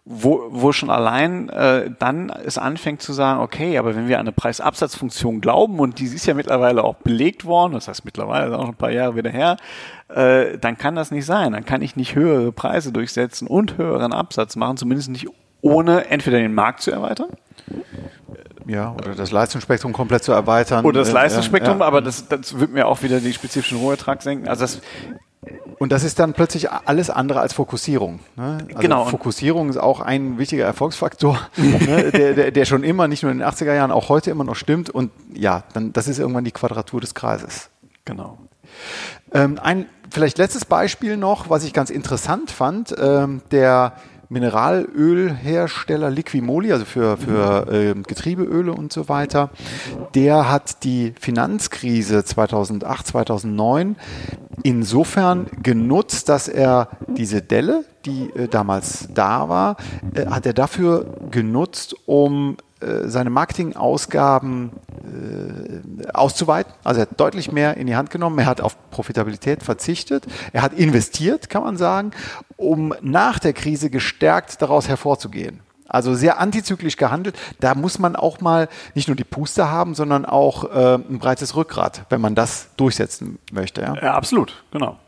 wo, 0.06 0.48
wo 0.50 0.72
schon 0.72 0.90
allein 0.90 1.48
äh, 1.48 1.90
dann 1.98 2.28
es 2.28 2.58
anfängt 2.58 3.00
zu 3.00 3.14
sagen, 3.14 3.40
okay, 3.40 3.78
aber 3.78 3.96
wenn 3.96 4.06
wir 4.06 4.18
an 4.18 4.26
eine 4.26 4.32
Preisabsatzfunktion 4.32 5.40
glauben 5.40 5.78
und 5.78 5.98
die 5.98 6.04
ist 6.04 6.26
ja 6.26 6.34
mittlerweile 6.34 6.84
auch 6.84 6.96
belegt 6.96 7.46
worden, 7.46 7.72
das 7.72 7.88
heißt 7.88 8.04
mittlerweile 8.04 8.48
ist 8.48 8.52
auch 8.52 8.62
schon 8.62 8.74
ein 8.74 8.76
paar 8.76 8.90
Jahre 8.90 9.16
wieder 9.16 9.30
her, 9.30 9.56
äh, 10.08 10.58
dann 10.58 10.76
kann 10.76 10.94
das 10.94 11.10
nicht 11.10 11.24
sein. 11.24 11.52
Dann 11.52 11.64
kann 11.64 11.80
ich 11.80 11.96
nicht 11.96 12.14
höhere 12.14 12.52
Preise 12.52 12.92
durchsetzen 12.92 13.48
und 13.48 13.78
höheren 13.78 14.12
Absatz 14.12 14.56
machen, 14.56 14.76
zumindest 14.76 15.08
nicht 15.08 15.26
ohne 15.62 16.10
entweder 16.10 16.36
den 16.36 16.54
Markt 16.54 16.82
zu 16.82 16.90
erweitern. 16.90 17.30
Ja, 18.66 18.92
oder 18.92 19.14
das 19.14 19.30
Leistungsspektrum 19.30 19.94
komplett 19.94 20.24
zu 20.24 20.32
erweitern. 20.32 20.84
Oder 20.84 21.00
das 21.00 21.12
Leistungsspektrum, 21.12 21.78
ja, 21.78 21.80
ja. 21.80 21.86
aber 21.86 22.02
das, 22.02 22.28
das 22.28 22.58
wird 22.58 22.72
mir 22.72 22.86
auch 22.86 23.02
wieder 23.02 23.20
die 23.20 23.32
spezifischen 23.32 23.78
Rohertrag 23.78 24.22
senken. 24.22 24.48
Also 24.48 24.62
das 24.62 24.80
und 25.78 25.92
das 25.92 26.04
ist 26.04 26.18
dann 26.18 26.32
plötzlich 26.32 26.70
alles 26.70 27.10
andere 27.10 27.40
als 27.40 27.52
Fokussierung. 27.52 28.20
Ne? 28.36 28.58
Also 28.68 28.80
genau. 28.80 29.04
Fokussierung 29.04 29.68
ist 29.68 29.76
auch 29.76 30.00
ein 30.00 30.38
wichtiger 30.38 30.64
Erfolgsfaktor, 30.64 31.38
ne? 31.56 32.10
der, 32.10 32.34
der, 32.34 32.50
der, 32.50 32.64
schon 32.64 32.84
immer, 32.84 33.08
nicht 33.08 33.22
nur 33.22 33.32
in 33.32 33.38
den 33.38 33.46
80er 33.46 33.74
Jahren, 33.74 33.90
auch 33.90 34.08
heute 34.08 34.30
immer 34.30 34.44
noch 34.44 34.56
stimmt. 34.56 34.90
Und 34.90 35.10
ja, 35.32 35.64
dann, 35.72 35.92
das 35.92 36.08
ist 36.08 36.18
irgendwann 36.18 36.44
die 36.44 36.52
Quadratur 36.52 37.00
des 37.00 37.14
Kreises. 37.14 37.70
Genau. 38.04 38.38
Ähm, 39.32 39.58
ein 39.62 39.86
vielleicht 40.10 40.38
letztes 40.38 40.64
Beispiel 40.64 41.16
noch, 41.16 41.50
was 41.50 41.64
ich 41.64 41.72
ganz 41.72 41.90
interessant 41.90 42.50
fand. 42.50 42.94
Ähm, 42.98 43.42
der 43.50 43.94
Mineralölhersteller 44.28 46.10
Liquimoli, 46.10 46.72
also 46.72 46.84
für, 46.84 47.16
für 47.16 47.72
äh, 47.72 47.94
Getriebeöle 47.94 48.72
und 48.72 48.92
so 48.92 49.08
weiter, 49.08 49.50
der 50.14 50.50
hat 50.50 50.82
die 50.84 51.14
Finanzkrise 51.20 52.24
2008, 52.24 53.06
2009 53.06 53.96
insofern 54.62 55.46
genutzt, 55.62 56.28
dass 56.28 56.48
er 56.48 56.88
diese 57.08 57.42
Delle, 57.42 57.84
die 58.04 58.30
äh, 58.30 58.48
damals 58.48 59.08
da 59.12 59.48
war, 59.48 59.76
äh, 60.14 60.26
hat 60.26 60.46
er 60.46 60.52
dafür 60.52 61.06
genutzt, 61.30 61.94
um 62.06 62.56
äh, 62.80 63.08
seine 63.08 63.30
Marketingausgaben 63.30 64.72
äh, 66.02 66.06
auszuweiten. 66.12 66.72
Also 66.82 67.00
er 67.00 67.06
hat 67.08 67.20
deutlich 67.20 67.50
mehr 67.50 67.76
in 67.76 67.86
die 67.86 67.96
Hand 67.96 68.10
genommen. 68.10 68.38
Er 68.38 68.46
hat 68.46 68.60
auf 68.60 68.76
Profitabilität 68.90 69.62
verzichtet. 69.62 70.26
Er 70.52 70.62
hat 70.62 70.74
investiert, 70.74 71.48
kann 71.48 71.62
man 71.62 71.76
sagen, 71.76 72.10
um 72.56 72.94
nach 73.00 73.38
der 73.38 73.52
Krise 73.52 73.90
gestärkt 73.90 74.60
daraus 74.60 74.88
hervorzugehen. 74.88 75.60
Also 75.94 76.14
sehr 76.14 76.40
antizyklisch 76.40 76.96
gehandelt. 76.96 77.36
Da 77.60 77.74
muss 77.74 77.98
man 77.98 78.16
auch 78.16 78.40
mal 78.40 78.68
nicht 78.94 79.06
nur 79.08 79.16
die 79.16 79.24
Puste 79.24 79.70
haben, 79.70 79.94
sondern 79.94 80.24
auch 80.24 80.64
äh, 80.64 80.94
ein 80.94 81.18
breites 81.20 81.54
Rückgrat, 81.54 82.06
wenn 82.08 82.20
man 82.20 82.34
das 82.34 82.68
durchsetzen 82.76 83.38
möchte. 83.52 83.82
Ja, 83.82 83.94
ja 83.94 84.14
absolut, 84.14 84.64
genau. 84.72 84.98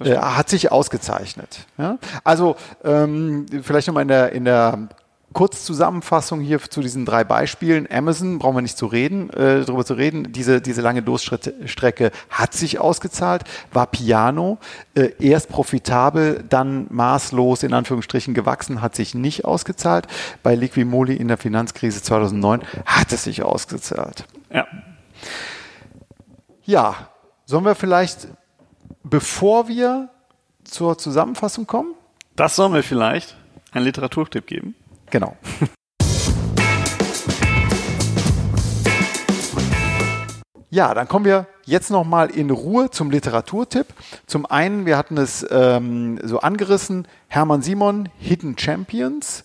Äh, 0.00 0.16
hat 0.16 0.48
sich 0.48 0.72
ausgezeichnet. 0.72 1.66
Ja? 1.78 1.98
Also 2.24 2.56
ähm, 2.82 3.46
vielleicht 3.62 3.86
nochmal 3.86 4.02
in 4.02 4.08
der, 4.08 4.32
in 4.32 4.44
der 4.44 4.88
Kurzzusammenfassung 5.32 6.40
hier 6.40 6.60
zu 6.60 6.80
diesen 6.80 7.04
drei 7.04 7.24
Beispielen. 7.24 7.88
Amazon, 7.90 8.38
brauchen 8.38 8.56
wir 8.56 8.62
nicht 8.62 8.78
zu 8.78 8.86
reden, 8.86 9.30
äh, 9.30 9.64
darüber 9.64 9.84
zu 9.84 9.94
reden. 9.94 10.32
Diese, 10.32 10.60
diese 10.60 10.80
lange 10.80 11.02
Durststrecke 11.02 12.12
hat 12.30 12.54
sich 12.54 12.78
ausgezahlt, 12.78 13.42
war 13.72 13.86
Piano, 13.86 14.58
äh, 14.94 15.10
erst 15.18 15.48
profitabel, 15.48 16.44
dann 16.48 16.86
maßlos 16.90 17.64
in 17.64 17.72
Anführungsstrichen 17.72 18.32
gewachsen, 18.32 18.80
hat 18.80 18.94
sich 18.94 19.14
nicht 19.14 19.44
ausgezahlt. 19.44 20.06
Bei 20.42 20.54
Liquimoli 20.54 21.16
in 21.16 21.28
der 21.28 21.38
Finanzkrise 21.38 22.00
2009 22.00 22.62
hat 22.86 23.12
es 23.12 23.24
sich 23.24 23.42
ausgezahlt. 23.42 24.24
Ja. 24.52 24.66
Ja, 26.62 27.08
sollen 27.44 27.64
wir 27.64 27.74
vielleicht, 27.74 28.28
bevor 29.02 29.68
wir 29.68 30.08
zur 30.62 30.96
Zusammenfassung 30.96 31.66
kommen? 31.66 31.94
Das 32.36 32.56
sollen 32.56 32.72
wir 32.72 32.82
vielleicht 32.82 33.36
einen 33.72 33.84
Literaturtipp 33.84 34.46
geben. 34.46 34.74
Genau. 35.14 35.36
Ja, 40.70 40.92
dann 40.92 41.06
kommen 41.06 41.24
wir 41.24 41.46
jetzt 41.66 41.92
nochmal 41.92 42.30
in 42.30 42.50
Ruhe 42.50 42.90
zum 42.90 43.12
Literaturtipp. 43.12 43.86
Zum 44.26 44.44
einen, 44.44 44.86
wir 44.86 44.98
hatten 44.98 45.16
es 45.18 45.46
ähm, 45.48 46.18
so 46.20 46.40
angerissen, 46.40 47.06
Hermann 47.28 47.62
Simon, 47.62 48.08
Hidden 48.18 48.58
Champions. 48.58 49.44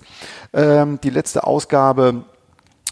Ähm, 0.54 1.00
die 1.04 1.12
letzte 1.12 1.44
Ausgabe 1.44 2.24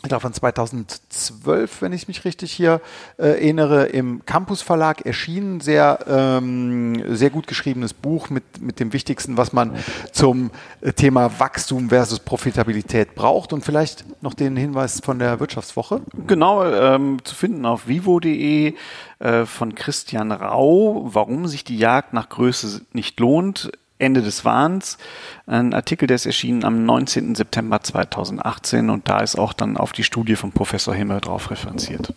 ich 0.03 0.09
glaube 0.09 0.21
von 0.21 0.33
2012, 0.33 1.81
wenn 1.81 1.91
ich 1.91 2.07
mich 2.07 2.23
richtig 2.23 2.51
hier 2.51 2.81
äh, 3.17 3.29
erinnere, 3.29 3.87
im 3.87 4.23
Campus 4.25 4.61
Verlag 4.61 5.01
erschienen. 5.07 5.59
Sehr, 5.59 5.99
ähm, 6.07 7.15
sehr 7.15 7.31
gut 7.31 7.47
geschriebenes 7.47 7.93
Buch 7.93 8.29
mit, 8.29 8.61
mit 8.61 8.79
dem 8.79 8.93
Wichtigsten, 8.93 9.37
was 9.37 9.53
man 9.53 9.75
zum 10.11 10.51
äh, 10.81 10.93
Thema 10.93 11.39
Wachstum 11.39 11.89
versus 11.89 12.19
Profitabilität 12.19 13.15
braucht. 13.15 13.53
Und 13.53 13.65
vielleicht 13.65 14.05
noch 14.21 14.35
den 14.35 14.55
Hinweis 14.55 15.01
von 15.03 15.17
der 15.17 15.39
Wirtschaftswoche. 15.39 16.01
Genau, 16.27 16.63
ähm, 16.63 17.17
zu 17.23 17.33
finden 17.33 17.65
auf 17.65 17.87
vivo.de 17.87 18.75
äh, 19.17 19.45
von 19.45 19.73
Christian 19.73 20.31
Rau, 20.31 21.09
warum 21.11 21.47
sich 21.47 21.63
die 21.63 21.77
Jagd 21.77 22.13
nach 22.13 22.29
Größe 22.29 22.81
nicht 22.93 23.19
lohnt 23.19 23.71
Ende 23.99 24.21
des 24.21 24.45
Wahns. 24.45 24.97
Ein 25.45 25.73
Artikel, 25.73 26.07
der 26.07 26.15
ist 26.15 26.25
erschienen 26.25 26.63
am 26.63 26.85
19. 26.85 27.35
September 27.35 27.81
2018 27.81 28.89
und 28.89 29.09
da 29.09 29.19
ist 29.19 29.37
auch 29.37 29.53
dann 29.53 29.77
auf 29.77 29.91
die 29.91 30.03
Studie 30.03 30.35
von 30.35 30.51
Professor 30.51 30.93
Himmel 30.93 31.21
drauf 31.21 31.51
referenziert. 31.51 32.13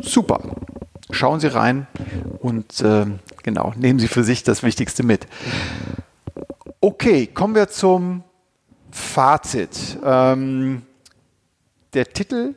Super. 0.00 0.40
Schauen 1.10 1.40
Sie 1.40 1.48
rein 1.48 1.86
und 2.40 2.80
äh, 2.80 3.06
genau, 3.42 3.72
nehmen 3.76 3.98
Sie 3.98 4.08
für 4.08 4.24
sich 4.24 4.44
das 4.44 4.62
Wichtigste 4.62 5.02
mit. 5.02 5.26
Okay, 6.80 7.26
kommen 7.26 7.54
wir 7.54 7.68
zum 7.68 8.22
Fazit. 8.90 9.98
Ähm, 10.04 10.82
der 11.94 12.12
Titel 12.12 12.54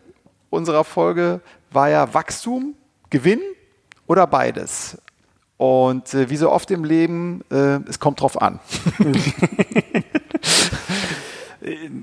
unserer 0.49 0.83
Folge 0.83 1.41
war 1.71 1.89
ja 1.89 2.13
Wachstum, 2.13 2.75
Gewinn 3.09 3.39
oder 4.05 4.27
beides. 4.27 4.97
Und 5.61 6.15
äh, 6.15 6.31
wie 6.31 6.37
so 6.37 6.51
oft 6.51 6.71
im 6.71 6.83
Leben, 6.83 7.43
äh, 7.51 7.77
es 7.87 7.99
kommt 7.99 8.19
drauf 8.19 8.41
an. 8.41 8.59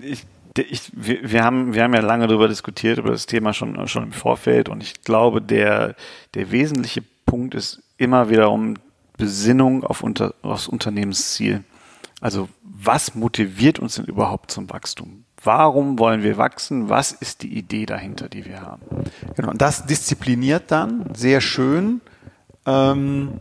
ich, 0.00 0.24
ich, 0.56 0.92
wir, 0.94 1.32
wir, 1.32 1.42
haben, 1.42 1.74
wir 1.74 1.82
haben 1.82 1.92
ja 1.92 1.98
lange 1.98 2.28
darüber 2.28 2.46
diskutiert, 2.46 2.98
über 2.98 3.10
das 3.10 3.26
Thema 3.26 3.52
schon, 3.52 3.88
schon 3.88 4.04
im 4.04 4.12
Vorfeld. 4.12 4.68
Und 4.68 4.84
ich 4.84 5.02
glaube, 5.02 5.42
der, 5.42 5.96
der 6.34 6.52
wesentliche 6.52 7.02
Punkt 7.26 7.56
ist 7.56 7.82
immer 7.96 8.30
wiederum 8.30 8.74
Besinnung 9.16 9.82
auf 9.82 10.04
unter, 10.04 10.34
aufs 10.42 10.68
Unternehmensziel. 10.68 11.64
Also 12.20 12.48
was 12.62 13.16
motiviert 13.16 13.80
uns 13.80 13.96
denn 13.96 14.04
überhaupt 14.04 14.52
zum 14.52 14.70
Wachstum? 14.70 15.24
Warum 15.42 15.98
wollen 15.98 16.22
wir 16.22 16.36
wachsen? 16.36 16.90
Was 16.90 17.10
ist 17.10 17.42
die 17.42 17.58
Idee 17.58 17.86
dahinter, 17.86 18.28
die 18.28 18.44
wir 18.44 18.60
haben? 18.60 18.82
Genau, 19.34 19.50
und 19.50 19.60
das 19.60 19.84
diszipliniert 19.84 20.70
dann 20.70 21.12
sehr 21.12 21.40
schön 21.40 22.00
ähm, 22.66 23.40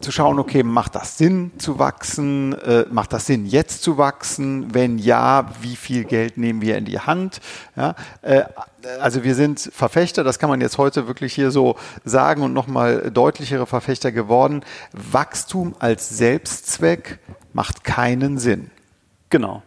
zu 0.00 0.12
schauen, 0.12 0.38
okay, 0.38 0.62
macht 0.62 0.94
das 0.94 1.18
Sinn 1.18 1.52
zu 1.58 1.78
wachsen? 1.78 2.52
Äh, 2.60 2.86
macht 2.90 3.12
das 3.12 3.26
Sinn, 3.26 3.46
jetzt 3.46 3.82
zu 3.82 3.98
wachsen? 3.98 4.74
Wenn 4.74 4.98
ja, 4.98 5.50
wie 5.60 5.76
viel 5.76 6.04
Geld 6.04 6.36
nehmen 6.36 6.60
wir 6.60 6.76
in 6.76 6.84
die 6.84 6.98
Hand? 6.98 7.40
Ja, 7.76 7.94
äh, 8.22 8.44
also 9.00 9.24
wir 9.24 9.34
sind 9.34 9.60
Verfechter, 9.72 10.24
das 10.24 10.38
kann 10.38 10.50
man 10.50 10.60
jetzt 10.60 10.78
heute 10.78 11.06
wirklich 11.06 11.34
hier 11.34 11.50
so 11.50 11.76
sagen 12.04 12.42
und 12.42 12.52
nochmal 12.52 13.10
deutlichere 13.10 13.66
Verfechter 13.66 14.12
geworden. 14.12 14.64
Wachstum 14.92 15.74
als 15.78 16.08
Selbstzweck 16.10 17.18
macht 17.52 17.84
keinen 17.84 18.38
Sinn. 18.38 18.70
Genau 19.30 19.62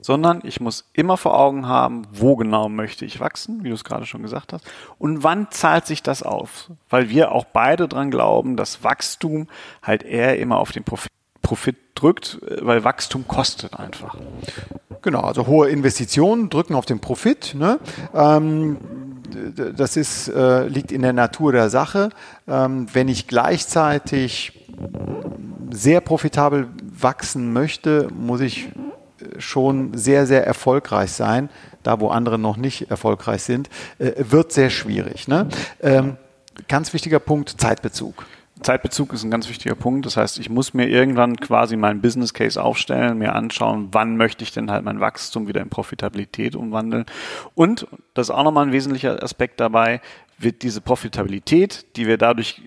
sondern 0.00 0.40
ich 0.44 0.60
muss 0.60 0.88
immer 0.92 1.16
vor 1.16 1.38
Augen 1.38 1.66
haben, 1.66 2.06
wo 2.12 2.36
genau 2.36 2.68
möchte 2.68 3.04
ich 3.04 3.20
wachsen, 3.20 3.62
wie 3.64 3.68
du 3.68 3.74
es 3.74 3.84
gerade 3.84 4.06
schon 4.06 4.22
gesagt 4.22 4.52
hast, 4.52 4.64
und 4.98 5.22
wann 5.22 5.50
zahlt 5.50 5.86
sich 5.86 6.02
das 6.02 6.22
auf, 6.22 6.70
weil 6.88 7.08
wir 7.08 7.32
auch 7.32 7.44
beide 7.44 7.88
dran 7.88 8.10
glauben, 8.10 8.56
dass 8.56 8.82
Wachstum 8.84 9.48
halt 9.82 10.02
eher 10.02 10.38
immer 10.38 10.58
auf 10.58 10.72
den 10.72 10.84
Profit, 10.84 11.10
Profit 11.42 11.76
drückt, 11.94 12.38
weil 12.60 12.84
Wachstum 12.84 13.26
kostet 13.26 13.74
einfach. 13.74 14.16
Genau, 15.02 15.20
also 15.20 15.46
hohe 15.46 15.68
Investitionen 15.68 16.50
drücken 16.50 16.74
auf 16.74 16.86
den 16.86 17.00
Profit. 17.00 17.54
Ne? 17.54 17.80
Ähm, 18.14 18.76
das 19.54 19.96
ist, 19.96 20.28
äh, 20.28 20.66
liegt 20.66 20.92
in 20.92 21.02
der 21.02 21.12
Natur 21.12 21.52
der 21.52 21.70
Sache. 21.70 22.10
Ähm, 22.46 22.86
wenn 22.92 23.08
ich 23.08 23.26
gleichzeitig 23.26 24.52
sehr 25.70 26.00
profitabel 26.00 26.68
wachsen 26.82 27.52
möchte, 27.52 28.08
muss 28.12 28.40
ich 28.40 28.68
schon 29.38 29.96
sehr, 29.96 30.26
sehr 30.26 30.46
erfolgreich 30.46 31.12
sein, 31.12 31.48
da 31.82 32.00
wo 32.00 32.08
andere 32.08 32.38
noch 32.38 32.56
nicht 32.56 32.90
erfolgreich 32.90 33.42
sind, 33.42 33.68
äh, 33.98 34.12
wird 34.18 34.52
sehr 34.52 34.70
schwierig. 34.70 35.28
Ne? 35.28 35.48
Ähm, 35.80 36.16
ganz 36.68 36.92
wichtiger 36.92 37.18
Punkt, 37.18 37.60
Zeitbezug. 37.60 38.26
Zeitbezug 38.62 39.12
ist 39.12 39.24
ein 39.24 39.30
ganz 39.30 39.48
wichtiger 39.48 39.74
Punkt. 39.74 40.06
Das 40.06 40.16
heißt, 40.16 40.38
ich 40.38 40.50
muss 40.50 40.74
mir 40.74 40.86
irgendwann 40.86 41.36
quasi 41.36 41.76
meinen 41.76 42.00
Business 42.00 42.34
Case 42.34 42.62
aufstellen, 42.62 43.18
mir 43.18 43.34
anschauen, 43.34 43.88
wann 43.92 44.16
möchte 44.16 44.44
ich 44.44 44.52
denn 44.52 44.70
halt 44.70 44.84
mein 44.84 45.00
Wachstum 45.00 45.48
wieder 45.48 45.62
in 45.62 45.70
Profitabilität 45.70 46.54
umwandeln. 46.56 47.06
Und 47.54 47.86
das 48.14 48.28
ist 48.28 48.34
auch 48.34 48.44
nochmal 48.44 48.66
ein 48.66 48.72
wesentlicher 48.72 49.22
Aspekt 49.22 49.60
dabei, 49.60 50.00
wird 50.38 50.62
diese 50.62 50.80
Profitabilität, 50.80 51.96
die 51.96 52.06
wir 52.06 52.18
dadurch 52.18 52.60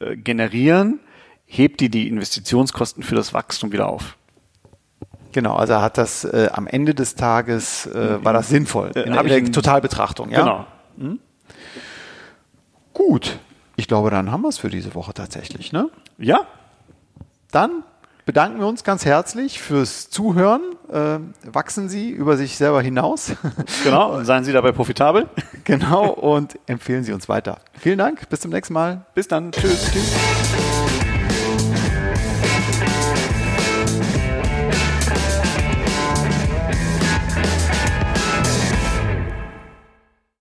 äh, 0.00 0.16
generieren, 0.16 1.00
hebt 1.46 1.80
die 1.80 1.88
die 1.88 2.08
Investitionskosten 2.08 3.02
für 3.02 3.14
das 3.14 3.34
Wachstum 3.34 3.72
wieder 3.72 3.88
auf. 3.88 4.16
Genau, 5.32 5.56
also 5.56 5.80
hat 5.80 5.98
das 5.98 6.24
äh, 6.24 6.48
am 6.52 6.66
Ende 6.66 6.94
des 6.94 7.14
Tages 7.14 7.86
äh, 7.86 8.22
war 8.22 8.32
das 8.32 8.48
sinnvoll 8.48 8.92
äh, 8.94 9.00
in, 9.02 9.14
in 9.14 9.28
der 9.28 9.52
Totalbetrachtung. 9.52 10.30
Ja? 10.30 10.40
Genau. 10.40 10.66
Hm? 10.98 11.18
Gut, 12.92 13.38
ich 13.76 13.88
glaube, 13.88 14.10
dann 14.10 14.30
haben 14.30 14.42
wir 14.42 14.48
es 14.48 14.58
für 14.58 14.68
diese 14.68 14.94
Woche 14.94 15.14
tatsächlich. 15.14 15.72
Ne? 15.72 15.88
Ja. 16.18 16.40
Dann 17.50 17.82
bedanken 18.26 18.60
wir 18.60 18.66
uns 18.66 18.84
ganz 18.84 19.04
herzlich 19.04 19.60
fürs 19.60 20.10
Zuhören. 20.10 20.60
Äh, 20.90 21.18
wachsen 21.50 21.88
Sie 21.88 22.10
über 22.10 22.36
sich 22.36 22.56
selber 22.56 22.82
hinaus. 22.82 23.32
Genau, 23.84 24.14
und 24.14 24.24
seien 24.24 24.44
Sie 24.44 24.52
dabei 24.52 24.72
profitabel. 24.72 25.28
Genau, 25.64 26.08
und 26.08 26.58
empfehlen 26.66 27.04
Sie 27.04 27.12
uns 27.12 27.28
weiter. 27.28 27.58
Vielen 27.78 27.98
Dank, 27.98 28.28
bis 28.28 28.40
zum 28.40 28.50
nächsten 28.50 28.74
Mal. 28.74 29.06
Bis 29.14 29.28
dann. 29.28 29.52
Tschüss. 29.52 29.90
Tschüss. 29.92 30.81